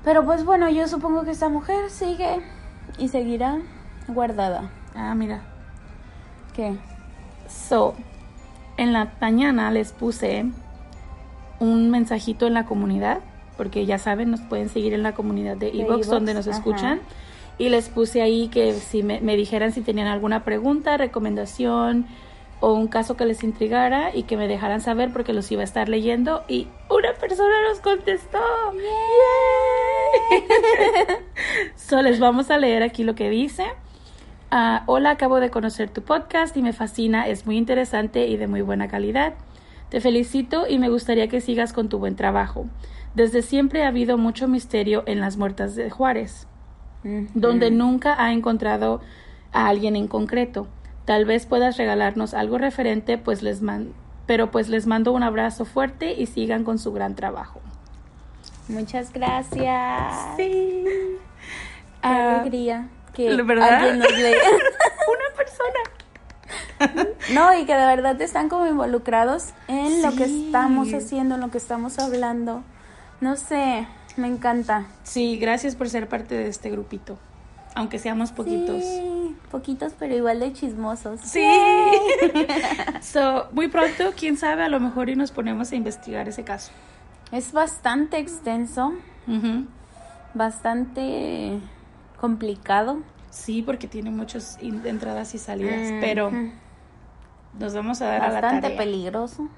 Pero 0.05 0.25
pues 0.25 0.45
bueno, 0.45 0.69
yo 0.71 0.89
supongo 0.89 1.25
que 1.25 1.31
esta 1.31 1.49
mujer 1.49 1.91
sigue 1.91 2.41
y 2.99 3.09
seguirá 3.09 3.59
guardada. 4.09 4.71
Ah, 4.95 5.15
mira. 5.15 5.43
¿Qué? 6.55 6.77
So, 7.49 7.95
en 8.77 8.93
la 8.93 9.13
mañana 9.21 9.71
les 9.71 9.93
puse 9.93 10.47
un 11.61 11.91
mensajito 11.91 12.47
en 12.47 12.55
la 12.55 12.67
comunidad, 12.67 13.21
porque 13.57 13.87
ya 13.87 13.99
saben, 13.99 14.31
nos 14.31 14.41
pueden 14.41 14.69
seguir 14.69 14.95
en 14.95 15.03
la 15.03 15.13
comunidad 15.13 15.57
de 15.57 15.69
Evox, 15.69 16.09
donde 16.09 16.35
nos 16.35 16.49
ajá. 16.49 16.57
escuchan. 16.57 17.01
Y 17.59 17.69
les 17.69 17.89
puse 17.89 18.21
ahí 18.21 18.49
que 18.49 18.73
si 18.75 19.03
me, 19.03 19.21
me 19.21 19.37
dijeran 19.37 19.73
si 19.73 19.81
tenían 19.81 20.09
alguna 20.09 20.45
pregunta, 20.45 20.97
recomendación 20.97 22.07
o 22.61 22.73
un 22.73 22.89
caso 22.89 23.17
que 23.17 23.27
les 23.27 23.45
intrigara 23.45 24.15
y 24.15 24.25
que 24.25 24.37
me 24.37 24.49
dejaran 24.49 24.81
saber 24.81 25.13
porque 25.13 25.33
los 25.33 25.51
iba 25.53 25.63
a 25.63 25.65
estar 25.65 25.89
leyendo. 25.89 26.45
Y 26.49 26.69
una 26.89 27.13
persona 27.15 27.55
nos 27.69 27.81
contestó. 27.81 28.39
¡Yay! 28.73 30.43
so, 31.77 32.03
les 32.03 32.19
vamos 32.19 32.51
a 32.51 32.59
leer 32.59 32.83
aquí 32.83 33.05
lo 33.05 33.15
que 33.15 33.31
dice. 33.31 33.65
Ah, 34.51 34.85
hola, 34.87 35.11
acabo 35.11 35.41
de 35.41 35.51
conocer 35.51 35.91
tu 35.91 36.03
podcast 36.03 36.57
y 36.57 36.63
me 36.63 36.73
fascina, 36.73 37.27
es 37.27 37.47
muy 37.47 37.57
interesante 37.57 38.27
y 38.29 38.37
de 38.37 38.47
muy 38.47 38.63
buena 38.63 38.89
calidad. 38.89 39.35
Te 39.89 40.01
felicito 40.01 40.67
y 40.69 40.79
me 40.79 40.89
gustaría 40.89 41.29
que 41.29 41.41
sigas 41.41 41.73
con 41.73 41.89
tu 41.89 41.99
buen 41.99 42.17
trabajo. 42.17 42.67
Desde 43.15 43.43
siempre 43.43 43.85
ha 43.85 43.89
habido 43.89 44.19
mucho 44.19 44.47
misterio 44.47 45.03
en 45.07 45.21
las 45.21 45.37
muertas 45.37 45.75
de 45.75 45.91
Juárez, 45.91 46.47
donde 47.35 47.71
nunca 47.71 48.23
ha 48.23 48.33
encontrado 48.33 49.01
a 49.53 49.69
alguien 49.69 49.97
en 49.97 50.07
concreto. 50.07 50.69
Tal 51.07 51.25
vez 51.25 51.47
puedas 51.47 51.79
regalarnos 51.79 52.35
algo 52.35 52.59
referente, 52.59 53.17
pues 53.17 53.41
les 53.43 53.63
man 53.63 53.95
pero 54.27 54.51
pues 54.51 54.69
les 54.69 54.89
mando 54.89 55.13
un 55.13 55.23
abrazo 55.23 55.65
fuerte 55.65 56.13
y 56.15 56.27
sigan 56.27 56.65
con 56.65 56.81
su 56.81 56.93
gran 56.93 57.15
trabajo. 57.15 57.61
Muchas 58.69 59.13
gracias. 59.13 60.13
Sí. 60.37 60.83
Qué 60.85 61.19
Ah, 62.03 62.41
alegría 62.41 62.89
que 63.15 63.41
¿verdad? 63.43 63.73
alguien 63.75 64.01
nos 64.01 64.11
lea. 64.19 64.37
una 65.09 65.37
persona. 65.37 67.15
No, 67.33 67.57
y 67.59 67.65
que 67.67 67.75
de 67.75 67.87
verdad 67.87 68.21
están 68.21 68.49
como 68.49 68.67
involucrados 68.67 69.51
en 69.69 70.03
lo 70.03 70.11
que 70.17 70.25
estamos 70.25 70.93
haciendo, 70.93 71.37
en 71.37 71.41
lo 71.41 71.51
que 71.53 71.59
estamos 71.59 71.99
hablando. 72.01 72.63
No 73.21 73.37
sé, 73.37 73.87
me 74.17 74.27
encanta. 74.27 74.87
Sí, 75.05 75.39
gracias 75.39 75.77
por 75.77 75.89
ser 75.89 76.09
parte 76.09 76.35
de 76.35 76.49
este 76.49 76.69
grupito, 76.71 77.17
aunque 77.77 78.01
seamos 78.01 78.33
poquitos. 78.33 78.83
Sí. 78.83 79.16
Poquitos, 79.51 79.93
pero 79.99 80.15
igual 80.15 80.41
de 80.41 80.53
chismosos. 80.53 81.21
Sí. 81.21 81.47
so, 83.01 83.49
muy 83.53 83.69
pronto, 83.69 84.13
quién 84.17 84.37
sabe, 84.37 84.65
a 84.65 84.69
lo 84.69 84.81
mejor 84.81 85.09
y 85.09 85.17
nos 85.17 85.31
ponemos 85.31 85.73
a 85.73 85.77
investigar 85.77 86.29
ese 86.29 86.45
caso. 86.45 86.73
Es 87.33 87.53
bastante 87.53 88.19
extenso, 88.19 88.93
bastante 90.35 91.61
complicado. 92.21 93.01
Sí, 93.31 93.63
porque 93.63 93.87
tiene 93.89 94.11
muchas 94.11 94.59
entradas 94.61 95.35
y 95.35 95.39
salidas, 95.39 95.93
pero 96.01 96.31
nos 97.59 97.75
vamos 97.75 98.01
a 98.03 98.07
dar 98.07 98.23
a 98.23 98.29
la 98.29 98.41
Bastante 98.41 98.71
peligroso. 98.71 99.49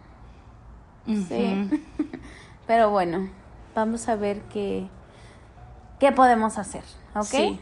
Sí. 1.07 1.71
pero 2.67 2.91
bueno, 2.91 3.29
vamos 3.75 4.09
a 4.09 4.17
ver 4.17 4.41
qué, 4.53 4.89
qué 5.99 6.13
podemos 6.13 6.59
hacer, 6.59 6.85
¿ok? 7.15 7.25
Sí. 7.25 7.61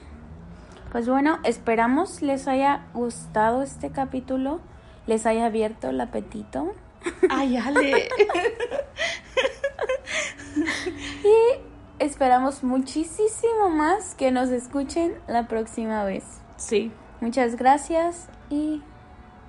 Pues 0.92 1.08
bueno, 1.08 1.38
esperamos 1.44 2.22
les 2.22 2.48
haya 2.48 2.86
gustado 2.94 3.62
este 3.62 3.90
capítulo, 3.90 4.60
les 5.06 5.26
haya 5.26 5.46
abierto 5.46 5.90
el 5.90 6.00
apetito. 6.00 6.74
Ay, 7.30 7.56
Ale. 7.56 8.08
y 11.24 12.04
esperamos 12.04 12.62
muchísimo 12.64 13.68
más 13.70 14.14
que 14.14 14.30
nos 14.30 14.48
escuchen 14.50 15.14
la 15.26 15.48
próxima 15.48 16.04
vez. 16.04 16.24
Sí. 16.56 16.92
Muchas 17.20 17.56
gracias 17.56 18.28
y 18.50 18.82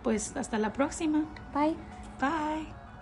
pues 0.03 0.35
hasta 0.35 0.57
la 0.57 0.73
próxima. 0.73 1.25
Bye. 1.53 1.75
Bye. 2.19 2.76